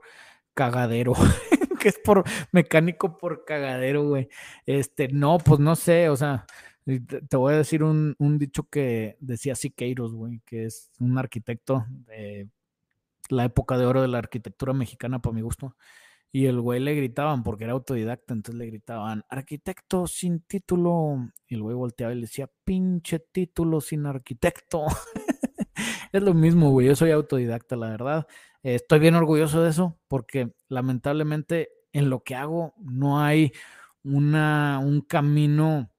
[0.54, 1.14] cagadero?
[1.80, 4.30] que es por mecánico por cagadero, güey.
[4.66, 6.46] Este, no, pues no sé, o sea,
[6.86, 12.48] te, voy a decir un, dicho que decía Siqueiros, güey, que es un arquitecto de
[13.30, 15.76] la época de oro de la arquitectura mexicana, para mi gusto.
[16.32, 21.32] Y el güey le gritaban, porque era autodidacta, entonces le gritaban, arquitecto sin título.
[21.48, 24.86] Y el güey volteaba y le decía, pinche título sin arquitecto.
[26.14, 26.88] es lo mismo, güey.
[26.88, 28.28] Yo soy autodidacta, la verdad.
[28.62, 33.52] estoy bien orgulloso de eso, porque lamentablemente en lo que hago no hay
[34.04, 35.90] una, un camino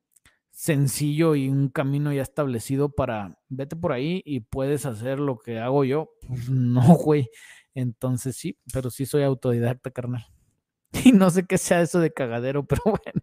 [0.50, 5.58] sencillo y un camino ya establecido para vete por ahí y puedes hacer lo que
[5.58, 6.10] hago yo.
[6.26, 7.30] Pues no, güey.
[7.80, 10.26] Entonces sí, pero sí soy autodidacta, carnal.
[11.04, 13.22] Y no sé qué sea eso de cagadero, pero bueno.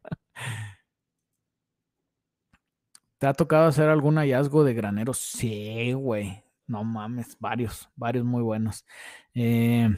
[3.19, 5.13] ¿Te ha tocado hacer algún hallazgo de granero?
[5.13, 6.43] Sí, güey.
[6.67, 8.85] No mames, varios, varios muy buenos.
[9.33, 9.89] Eh,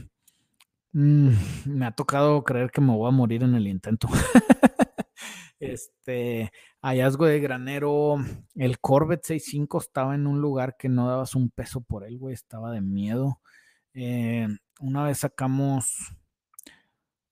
[0.93, 1.29] mm,
[1.65, 4.07] me ha tocado creer que me voy a morir en el intento.
[5.59, 6.51] este
[6.81, 8.17] hallazgo de granero,
[8.55, 12.33] el Corvette 65 estaba en un lugar que no dabas un peso por él, güey,
[12.33, 13.41] estaba de miedo.
[14.01, 14.47] Eh,
[14.79, 16.13] una vez sacamos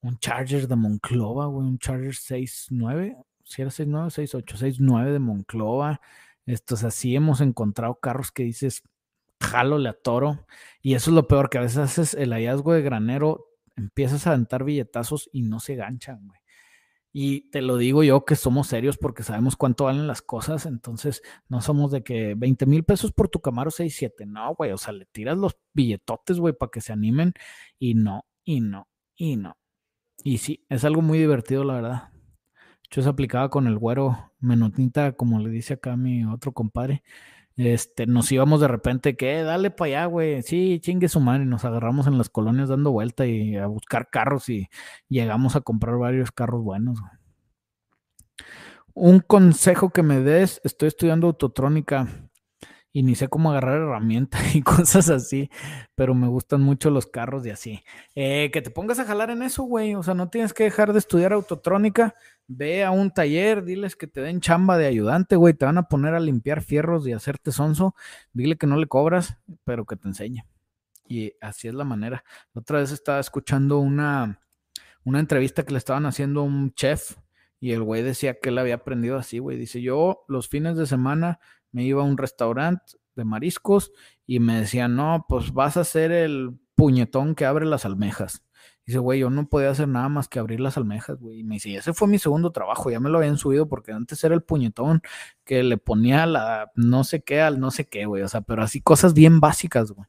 [0.02, 6.02] un Charger de Monclova, güey, un Charger 6.9, si era 6.9, 6.8, 6.9 de Monclova.
[6.46, 8.84] Estos así hemos encontrado carros que dices,
[9.40, 10.46] jalo, le atoro.
[10.82, 13.46] Y eso es lo peor, que a veces haces el hallazgo de granero,
[13.78, 16.40] empiezas a aventar billetazos y no se ganchan, güey.
[17.14, 21.24] Y te lo digo yo que somos serios porque sabemos cuánto valen las cosas, entonces
[21.50, 24.94] no somos de que 20 mil pesos por tu Camaro 6-7, no, güey, o sea,
[24.94, 27.34] le tiras los billetotes, güey, para que se animen
[27.80, 29.58] y no, y no, y no.
[30.24, 32.10] Y sí, es algo muy divertido, la verdad.
[32.90, 37.04] Yo se aplicaba con el güero menotita, como le dice acá mi otro compadre
[37.58, 41.48] este, nos íbamos de repente, que dale para allá, güey, sí, chingue su madre, y
[41.48, 44.70] nos agarramos en las colonias dando vuelta y a buscar carros y
[45.10, 47.00] llegamos a comprar varios carros buenos.
[48.94, 52.08] Un consejo que me des, estoy estudiando autotrónica
[52.94, 55.50] y ni sé cómo agarrar herramientas y cosas así,
[55.96, 57.84] pero me gustan mucho los carros y así.
[58.16, 60.94] Eh, que te pongas a jalar en eso, güey, o sea, no tienes que dejar
[60.94, 62.16] de estudiar autotrónica,
[62.48, 65.88] ve a un taller, diles que te den chamba de ayudante, güey, te van a
[65.88, 67.96] poner a limpiar fierros y hacerte sonso,
[68.34, 70.46] dile que no le cobras, pero que te enseñe.
[71.08, 72.24] Y así es la manera.
[72.54, 74.42] otra vez estaba escuchando una,
[75.04, 77.18] una entrevista que le estaban haciendo a un chef
[77.60, 79.58] y el güey decía que él había aprendido así, güey.
[79.58, 81.40] Dice, yo los fines de semana
[81.72, 83.92] me iba a un restaurante de mariscos
[84.26, 88.44] y me decían, no, pues vas a ser el puñetón que abre las almejas.
[88.88, 91.40] Dice, güey, yo no podía hacer nada más que abrir las almejas, güey.
[91.40, 94.24] Y me dice, ese fue mi segundo trabajo, ya me lo habían subido porque antes
[94.24, 95.02] era el puñetón
[95.44, 98.24] que le ponía la no sé qué al no sé qué, güey.
[98.24, 100.08] O sea, pero así cosas bien básicas, güey.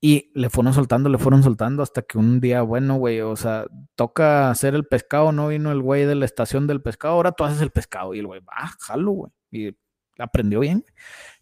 [0.00, 3.66] Y le fueron soltando, le fueron soltando hasta que un día, bueno, güey, o sea,
[3.96, 7.44] toca hacer el pescado, no vino el güey de la estación del pescado, ahora tú
[7.44, 8.14] haces el pescado.
[8.14, 9.32] Y el güey, va, jalo, güey.
[9.50, 9.76] Y
[10.18, 10.84] aprendió bien.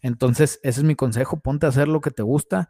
[0.01, 2.69] Entonces, ese es mi consejo, ponte a hacer lo que te gusta,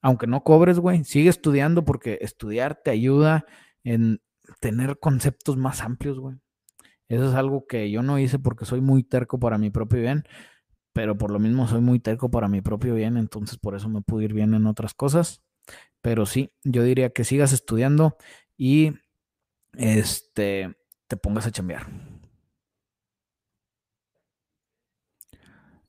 [0.00, 3.44] aunque no cobres, güey, sigue estudiando porque estudiar te ayuda
[3.84, 4.20] en
[4.60, 6.36] tener conceptos más amplios, güey.
[7.08, 10.24] Eso es algo que yo no hice porque soy muy terco para mi propio bien,
[10.92, 14.02] pero por lo mismo soy muy terco para mi propio bien, entonces por eso me
[14.02, 15.42] pude ir bien en otras cosas.
[16.02, 18.16] Pero sí, yo diría que sigas estudiando
[18.56, 18.94] y
[19.74, 20.76] este
[21.08, 21.86] te pongas a chambear.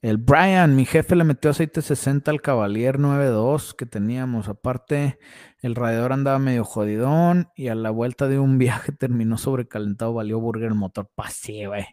[0.02, 4.48] El Brian, mi jefe le metió aceite 60 al Cavalier 92 que teníamos.
[4.48, 5.20] Aparte,
[5.62, 10.40] el radiador andaba medio jodidón y a la vuelta de un viaje terminó sobrecalentado, valió
[10.40, 11.10] burger el motor.
[11.16, 11.86] Pasé, güey.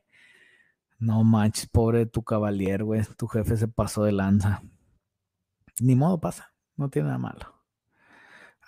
[0.99, 3.03] No manches, pobre tu Cavalier, güey.
[3.17, 4.63] Tu jefe se pasó de lanza.
[5.81, 7.61] Ni modo pasa, no tiene nada malo.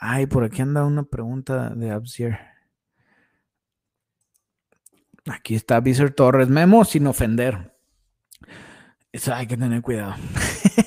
[0.01, 2.41] Ay, por aquí anda una pregunta de Absier.
[5.27, 6.49] Aquí está Absier Torres.
[6.49, 7.78] Memo sin ofender.
[9.13, 10.15] Eso hay que tener cuidado.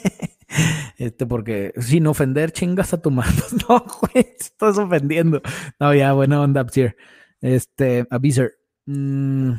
[0.98, 3.32] este, porque sin ofender, chingas a tu mano.
[3.70, 5.42] No, güey, estás ofendiendo.
[5.80, 6.96] No, ya, buena onda, Absir.
[7.42, 8.54] Este, Aviser.
[8.86, 9.54] Mm,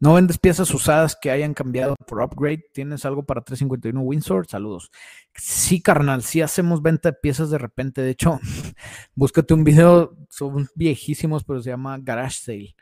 [0.00, 2.64] no vendes piezas usadas que hayan cambiado por upgrade.
[2.72, 4.46] ¿Tienes algo para 351 Windsor?
[4.48, 4.90] Saludos.
[5.34, 8.02] Sí, carnal, sí hacemos venta de piezas de repente.
[8.02, 8.40] De hecho,
[9.14, 12.74] búscate un video, son viejísimos, pero se llama Garage Sale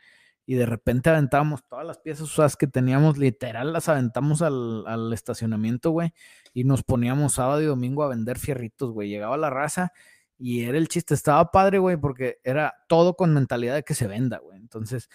[0.50, 5.92] y de repente aventábamos todas las piezas usadas que teníamos, literal las aventamos al, estacionamiento,
[5.92, 6.12] güey,
[6.52, 9.08] y nos poníamos sábado y domingo a vender fierritos, güey.
[9.08, 9.92] Llegaba la raza
[10.36, 14.08] y era el chiste, estaba padre, güey, porque era todo con mentalidad de que se
[14.08, 14.58] venda, güey.
[14.58, 15.08] Entonces,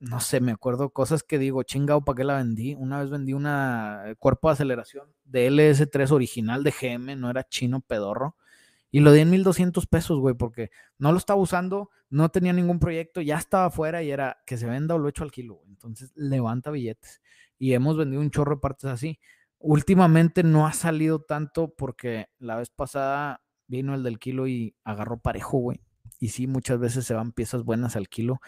[0.00, 2.74] no sé, me acuerdo cosas que digo, chingado, ¿para qué la vendí?
[2.74, 7.44] Una vez vendí una eh, cuerpo de aceleración de LS3 original de GM, no era
[7.44, 8.36] chino pedorro
[8.94, 12.78] y lo di en 1200 pesos, güey, porque no lo estaba usando, no tenía ningún
[12.78, 15.68] proyecto, ya estaba afuera y era que se venda o lo echo al kilo, güey.
[15.68, 17.20] Entonces levanta billetes.
[17.58, 19.18] Y hemos vendido un chorro de partes así.
[19.58, 25.18] Últimamente no ha salido tanto porque la vez pasada vino el del kilo y agarró
[25.18, 25.80] parejo, güey.
[26.20, 28.40] Y sí, muchas veces se van piezas buenas al kilo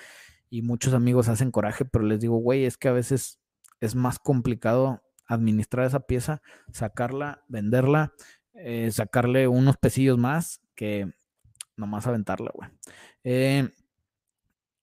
[0.48, 3.40] y muchos amigos hacen coraje, pero les digo, güey, es que a veces
[3.81, 6.40] es más complicado administrar esa pieza,
[6.70, 8.12] sacarla, venderla
[8.58, 11.10] eh, sacarle unos pesillos más que
[11.76, 12.70] nomás aventarla, güey.
[13.24, 13.70] Eh,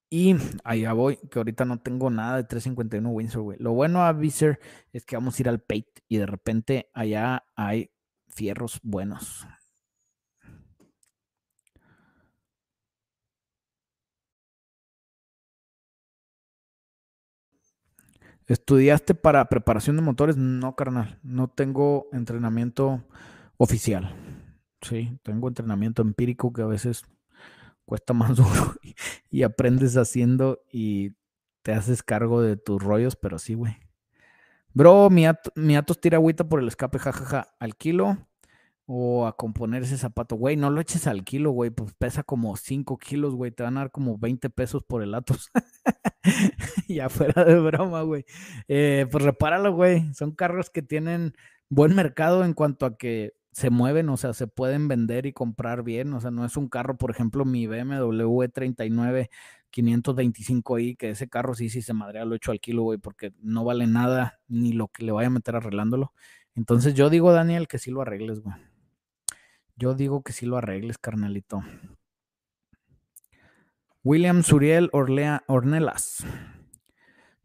[0.09, 3.57] y allá voy, que ahorita no tengo nada de 351 Windsor, güey.
[3.59, 4.59] Lo bueno a Viser
[4.91, 7.89] es que vamos a ir al Pate y de repente allá hay
[8.27, 9.47] fierros buenos.
[18.47, 20.37] ¿Estudiaste para preparación de motores?
[20.37, 21.17] No, carnal.
[21.23, 23.03] No tengo entrenamiento
[23.57, 24.15] oficial.
[24.81, 27.03] Sí, tengo entrenamiento empírico que a veces
[27.85, 28.75] cuesta más duro
[29.29, 31.11] y aprendes haciendo y
[31.61, 33.77] te haces cargo de tus rollos, pero sí, güey.
[34.73, 35.25] Bro, mi,
[35.75, 38.17] Atos tira agüita por el escape, jajaja, al kilo
[38.85, 40.35] o a componer ese zapato.
[40.35, 43.77] Güey, no lo eches al kilo, güey, pues pesa como 5 kilos, güey, te van
[43.77, 45.51] a dar como 20 pesos por el Atos.
[46.87, 48.25] ya fuera de broma, güey.
[48.67, 50.11] Eh, pues repáralo, güey.
[50.13, 51.33] Son carros que tienen
[51.69, 55.83] buen mercado en cuanto a que se mueven, o sea, se pueden vender y comprar
[55.83, 59.29] bien, o sea, no es un carro, por ejemplo, mi BMW 39
[59.71, 63.63] 525i, que ese carro sí, sí se madrea lo hecho al kilo, güey, porque no
[63.63, 66.13] vale nada ni lo que le vaya a meter arreglándolo.
[66.55, 68.55] Entonces yo digo, Daniel, que sí lo arregles, güey.
[69.75, 71.63] Yo digo que sí lo arregles, carnalito.
[74.03, 76.25] William Suriel Orlea Ornelas.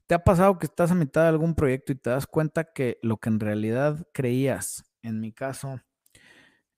[0.07, 2.99] ¿Te ha pasado que estás a mitad de algún proyecto y te das cuenta que
[3.03, 5.81] lo que en realidad creías, en mi caso,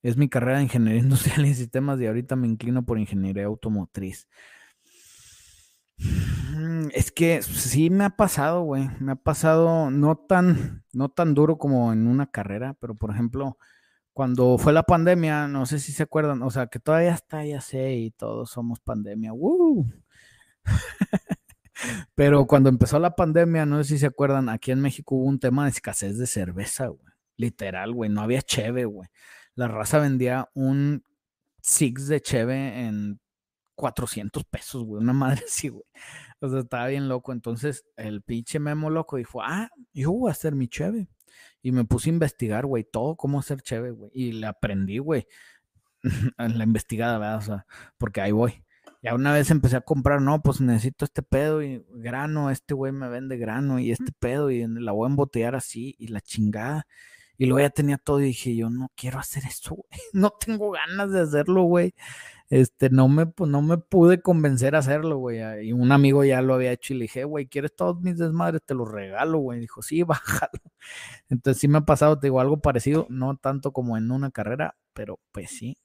[0.02, 4.26] es mi carrera de ingeniería industrial y sistemas y ahorita me inclino por ingeniería automotriz.
[5.98, 8.88] Mm, es que sí me ha pasado, güey.
[9.00, 13.58] Me ha pasado no tan, no tan duro como en una carrera, pero por ejemplo,
[14.12, 17.60] cuando fue la pandemia, no sé si se acuerdan, o sea, que todavía está, ya
[17.60, 19.32] sé, y todos somos pandemia.
[22.14, 25.38] pero cuando empezó la pandemia, no sé si se acuerdan, aquí en México hubo un
[25.40, 27.00] tema de escasez de cerveza, güey.
[27.36, 28.10] Literal, güey.
[28.10, 29.08] No había cheve, güey
[29.60, 31.04] la raza vendía un
[31.60, 33.20] Six de Cheve en
[33.74, 35.84] 400 pesos, güey, una madre así, güey.
[36.40, 37.32] O sea, estaba bien loco.
[37.32, 41.08] Entonces, el pinche Memo loco dijo, ah, yo voy a hacer mi Cheve.
[41.60, 44.10] Y me puse a investigar, güey, todo cómo hacer Cheve, güey.
[44.14, 45.26] Y le aprendí, güey,
[46.38, 47.36] la investigada, ¿verdad?
[47.36, 47.66] O sea,
[47.98, 48.64] porque ahí voy.
[49.02, 52.92] Ya una vez empecé a comprar, no, pues necesito este pedo y grano, este güey
[52.92, 56.86] me vende grano y este pedo y la voy a embotellar así y la chingada.
[57.40, 59.88] Y luego ya tenía todo y dije, yo no quiero hacer eso, güey.
[60.12, 61.94] No tengo ganas de hacerlo, güey.
[62.50, 65.40] Este, no me, no me pude convencer a hacerlo, güey.
[65.66, 68.60] Y un amigo ya lo había hecho y le dije, güey, ¿quieres todos mis desmadres?
[68.66, 69.58] Te los regalo, güey.
[69.58, 70.60] Dijo, sí, bájalo.
[71.30, 74.76] Entonces sí me ha pasado, te digo, algo parecido, no tanto como en una carrera,
[74.92, 75.78] pero pues sí,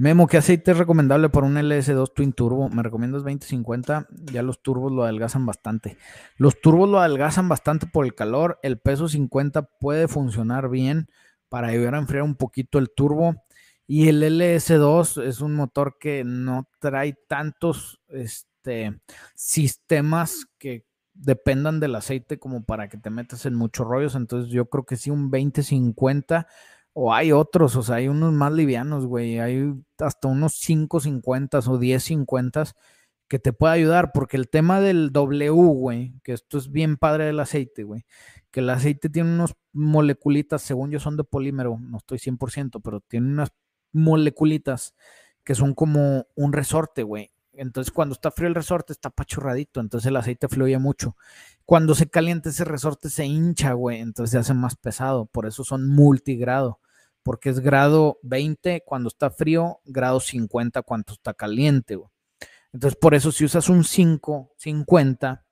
[0.00, 2.68] Memo, ¿qué aceite es recomendable para un LS2 Twin Turbo?
[2.68, 5.98] Me recomiendas 2050, ya los turbos lo adelgazan bastante.
[6.36, 11.08] Los turbos lo adelgazan bastante por el calor, el peso 50 puede funcionar bien
[11.48, 13.42] para ayudar a enfriar un poquito el turbo.
[13.88, 19.00] Y el LS2 es un motor que no trae tantos este,
[19.34, 20.84] sistemas que
[21.14, 24.14] dependan del aceite como para que te metas en muchos rollos.
[24.14, 26.46] Entonces yo creo que sí, un 2050
[27.00, 29.38] o hay otros, o sea, hay unos más livianos, güey.
[29.38, 32.64] Hay hasta unos 550 o 1050
[33.28, 37.26] que te puede ayudar, porque el tema del W, güey, que esto es bien padre
[37.26, 38.04] del aceite, güey,
[38.50, 42.98] que el aceite tiene unos moleculitas, según yo son de polímero, no estoy 100%, pero
[43.00, 43.50] tiene unas
[43.92, 44.96] moleculitas
[45.44, 47.30] que son como un resorte, güey.
[47.52, 51.16] Entonces, cuando está frío el resorte, está pachurradito, entonces el aceite fluye mucho.
[51.64, 55.26] Cuando se calienta ese resorte, se hincha, güey, entonces se hace más pesado.
[55.26, 56.80] Por eso son multigrado
[57.28, 61.98] porque es grado 20 cuando está frío, grado 50 cuando está caliente.
[62.72, 65.44] Entonces, por eso si usas un 5, 50,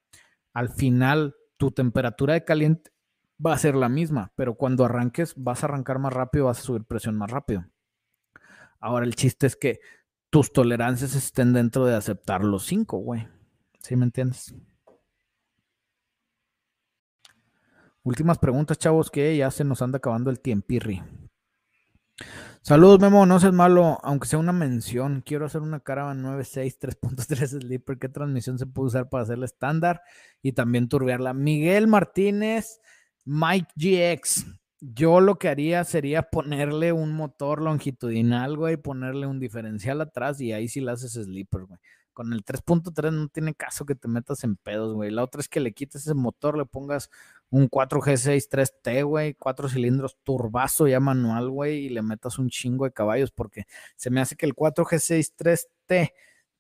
[0.54, 2.92] al final tu temperatura de caliente
[3.44, 6.62] va a ser la misma, pero cuando arranques vas a arrancar más rápido, vas a
[6.62, 7.66] subir presión más rápido.
[8.80, 9.80] Ahora el chiste es que
[10.30, 13.28] tus tolerancias estén dentro de aceptar los 5, güey.
[13.80, 14.54] ¿Sí me entiendes?
[18.02, 21.02] Últimas preguntas, chavos, que ya se nos anda acabando el tiempirri.
[22.62, 23.26] Saludos, Memo.
[23.26, 25.22] No seas malo, aunque sea una mención.
[25.24, 27.98] Quiero hacer una Caravan 96 3.3 Sleeper.
[27.98, 30.02] ¿Qué transmisión se puede usar para hacerla estándar
[30.42, 31.32] y también turbearla?
[31.32, 32.80] Miguel Martínez,
[33.24, 34.46] Mike GX.
[34.80, 40.52] Yo lo que haría sería ponerle un motor longitudinal, güey, ponerle un diferencial atrás y
[40.52, 41.78] ahí sí le haces sleeper, güey.
[42.12, 45.10] Con el 3.3 no tiene caso que te metas en pedos, güey.
[45.10, 47.10] La otra es que le quites ese motor, le pongas
[47.50, 52.92] un 4G63T, güey, cuatro cilindros turbazo ya manual, güey, y le metas un chingo de
[52.92, 53.64] caballos, porque
[53.96, 56.12] se me hace que el 4G63T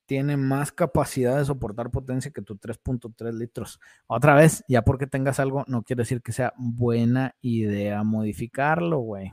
[0.06, 3.80] tiene más capacidad de soportar potencia que tu 3.3 litros.
[4.06, 9.32] Otra vez, ya porque tengas algo, no quiere decir que sea buena idea modificarlo, güey.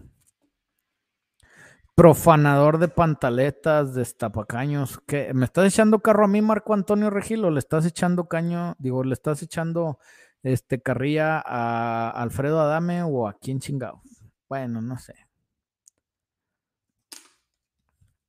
[1.96, 5.00] Profanador de pantaletas, destapacaños.
[5.06, 5.32] ¿Qué?
[5.36, 7.52] ¿Me estás echando carro a mí, Marco Antonio Regilo?
[7.52, 8.76] ¿Le estás echando caño?
[8.80, 10.00] Digo, ¿le estás echando
[10.44, 14.02] este, carrilla a Alfredo Adame o a quién chingado.
[14.48, 15.16] Bueno, no sé.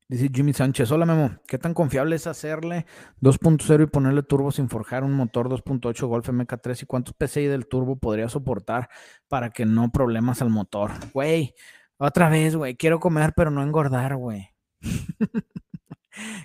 [0.07, 2.85] Dice Jimmy Sánchez, hola Memo, ¿qué tan confiable es hacerle
[3.23, 7.67] 2.0 y ponerle turbo sin forjar un motor 2.8 Golf MK3 y cuántos PCI del
[7.67, 8.91] turbo podría soportar
[9.29, 10.91] para que no problemas al motor?
[11.15, 11.55] Güey,
[11.97, 14.51] otra vez, güey, quiero comer pero no engordar, güey.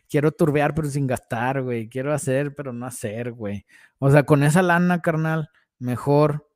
[0.10, 1.90] quiero turbear pero sin gastar, güey.
[1.90, 3.66] Quiero hacer pero no hacer, güey.
[4.00, 5.50] O sea, con esa lana, carnal,
[5.80, 6.50] mejor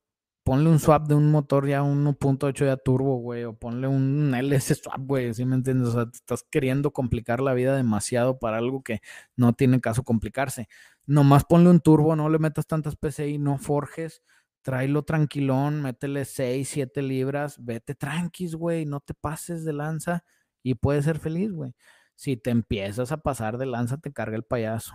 [0.44, 4.76] ponle un swap de un motor ya 1.8 ya turbo, güey, o ponle un LS
[4.76, 5.90] swap, güey, ¿sí me entiendes?
[5.90, 9.02] O sea, te estás queriendo complicar la vida demasiado para algo que
[9.38, 10.68] no tiene caso complicarse.
[11.06, 14.22] Nomás ponle un turbo, no le metas tantas PCI, no forjes,
[14.62, 20.24] tráelo tranquilón, métele 6, 7 libras, vete tranquis, güey, no te pases de lanza
[20.62, 21.74] y puedes ser feliz, güey.
[22.16, 24.94] Si te empiezas a pasar de lanza, te carga el payaso.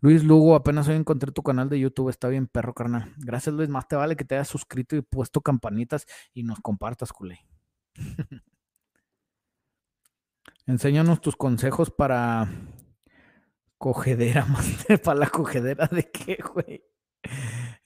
[0.00, 3.12] Luis Lugo, apenas hoy encontré tu canal de YouTube, está bien perro, carnal.
[3.18, 3.68] Gracias, Luis.
[3.68, 7.46] Más te vale que te hayas suscrito y puesto campanitas y nos compartas, culé.
[10.66, 12.48] Enséñanos tus consejos para
[13.76, 14.46] cogedera,
[15.04, 16.84] para la cogedera de qué, güey.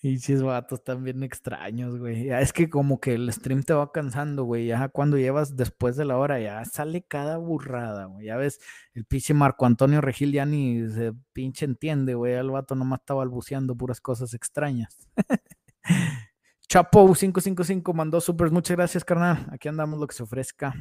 [0.04, 2.26] Y si vatos también extraños, güey.
[2.26, 4.66] Ya es que como que el stream te va cansando, güey.
[4.66, 8.26] Ya cuando llevas después de la hora, ya sale cada burrada, güey.
[8.26, 8.60] Ya ves,
[8.92, 12.34] el pinche Marco Antonio Regil ya ni se pinche entiende, güey.
[12.34, 15.08] El vato nomás está balbuceando puras cosas extrañas.
[16.68, 18.52] Chapo555 mandó supers.
[18.52, 19.46] Muchas gracias, carnal.
[19.52, 20.74] Aquí andamos lo que se ofrezca.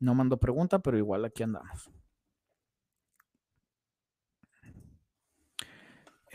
[0.00, 1.90] No mandó pregunta, pero igual aquí andamos.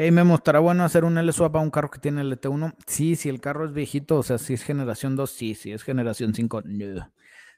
[0.02, 2.74] Hey, me mostrará bueno hacer un L-Swap a un carro que tiene LT1.
[2.88, 5.84] Sí, si el carro es viejito, o sea, si es generación 2, sí, si es
[5.84, 7.12] generación 5, no.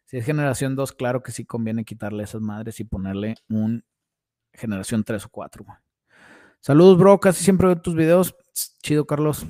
[0.05, 3.85] Si es generación 2, claro que sí conviene quitarle esas madres y ponerle un
[4.53, 5.65] generación 3 o 4.
[6.59, 7.19] Saludos, bro.
[7.19, 8.35] Casi siempre veo tus videos.
[8.81, 9.45] Chido, Carlos.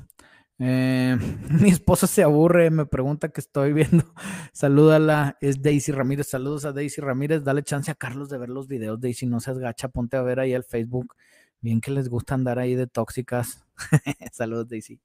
[0.60, 1.18] Eh,
[1.62, 4.04] mi esposa se aburre, me pregunta que estoy viendo.
[4.52, 6.28] Salúdala, es Daisy Ramírez.
[6.28, 7.46] Saludos a Daisy Ramírez.
[7.46, 9.00] Dale chance a Carlos de ver los videos.
[9.00, 11.16] Daisy, no seas gacha, ponte a ver ahí el Facebook.
[11.62, 13.64] Bien que les gusta andar ahí de tóxicas.
[14.32, 15.00] Saludos, Daisy.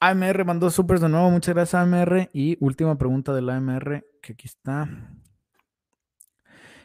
[0.00, 1.30] AMR mandó supers de nuevo.
[1.30, 2.28] Muchas gracias, AMR.
[2.32, 4.88] Y última pregunta del AMR, que aquí está.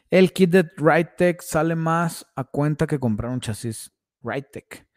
[0.09, 3.91] El kit de Ridetech sale más a cuenta que comprar un chasis
[4.21, 4.87] Ridetech.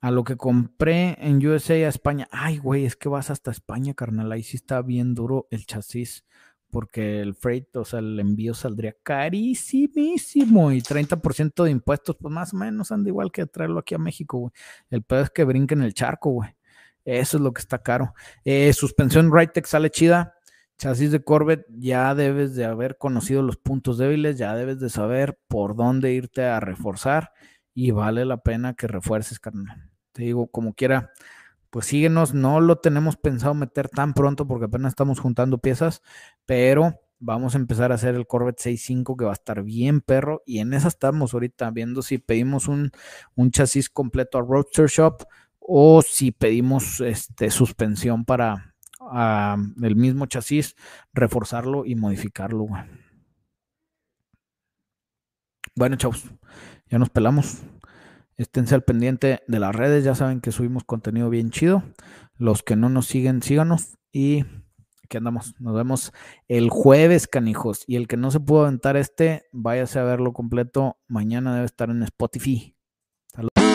[0.00, 2.28] A lo que compré en USA a España.
[2.32, 4.30] Ay, güey, es que vas hasta España, carnal.
[4.32, 6.24] Ahí sí está bien duro el chasis.
[6.70, 10.72] Porque el freight, o sea, el envío saldría carísimísimo.
[10.72, 14.38] Y 30% de impuestos, pues más o menos anda igual que traerlo aquí a México,
[14.38, 14.52] güey.
[14.90, 16.50] El peor es que brinquen el charco, güey.
[17.04, 18.14] Eso es lo que está caro.
[18.44, 20.34] Eh, suspensión Ridetech sale chida.
[20.78, 25.38] Chasis de Corvette, ya debes de haber conocido los puntos débiles, ya debes de saber
[25.48, 27.30] por dónde irte a reforzar
[27.72, 29.90] y vale la pena que refuerces, carnal.
[30.12, 31.12] Te digo, como quiera,
[31.76, 36.00] pues síguenos, no lo tenemos pensado meter tan pronto porque apenas estamos juntando piezas,
[36.46, 40.42] pero vamos a empezar a hacer el Corvette 6.5 que va a estar bien perro
[40.46, 42.92] y en esa estamos ahorita viendo si pedimos un,
[43.34, 45.24] un chasis completo a Roadster Shop
[45.58, 48.74] o si pedimos este, suspensión para
[49.82, 50.76] el mismo chasis,
[51.12, 52.68] reforzarlo y modificarlo.
[55.74, 56.24] Bueno, chavos,
[56.88, 57.60] ya nos pelamos.
[58.36, 61.82] Esténse al pendiente de las redes, ya saben que subimos contenido bien chido.
[62.36, 64.44] Los que no nos siguen, síganos y
[65.02, 65.54] aquí andamos.
[65.58, 66.12] Nos vemos
[66.48, 67.84] el jueves, canijos.
[67.86, 70.98] Y el que no se pudo aventar este, váyase a verlo completo.
[71.08, 72.76] Mañana debe estar en Spotify.
[73.32, 73.65] Saludos.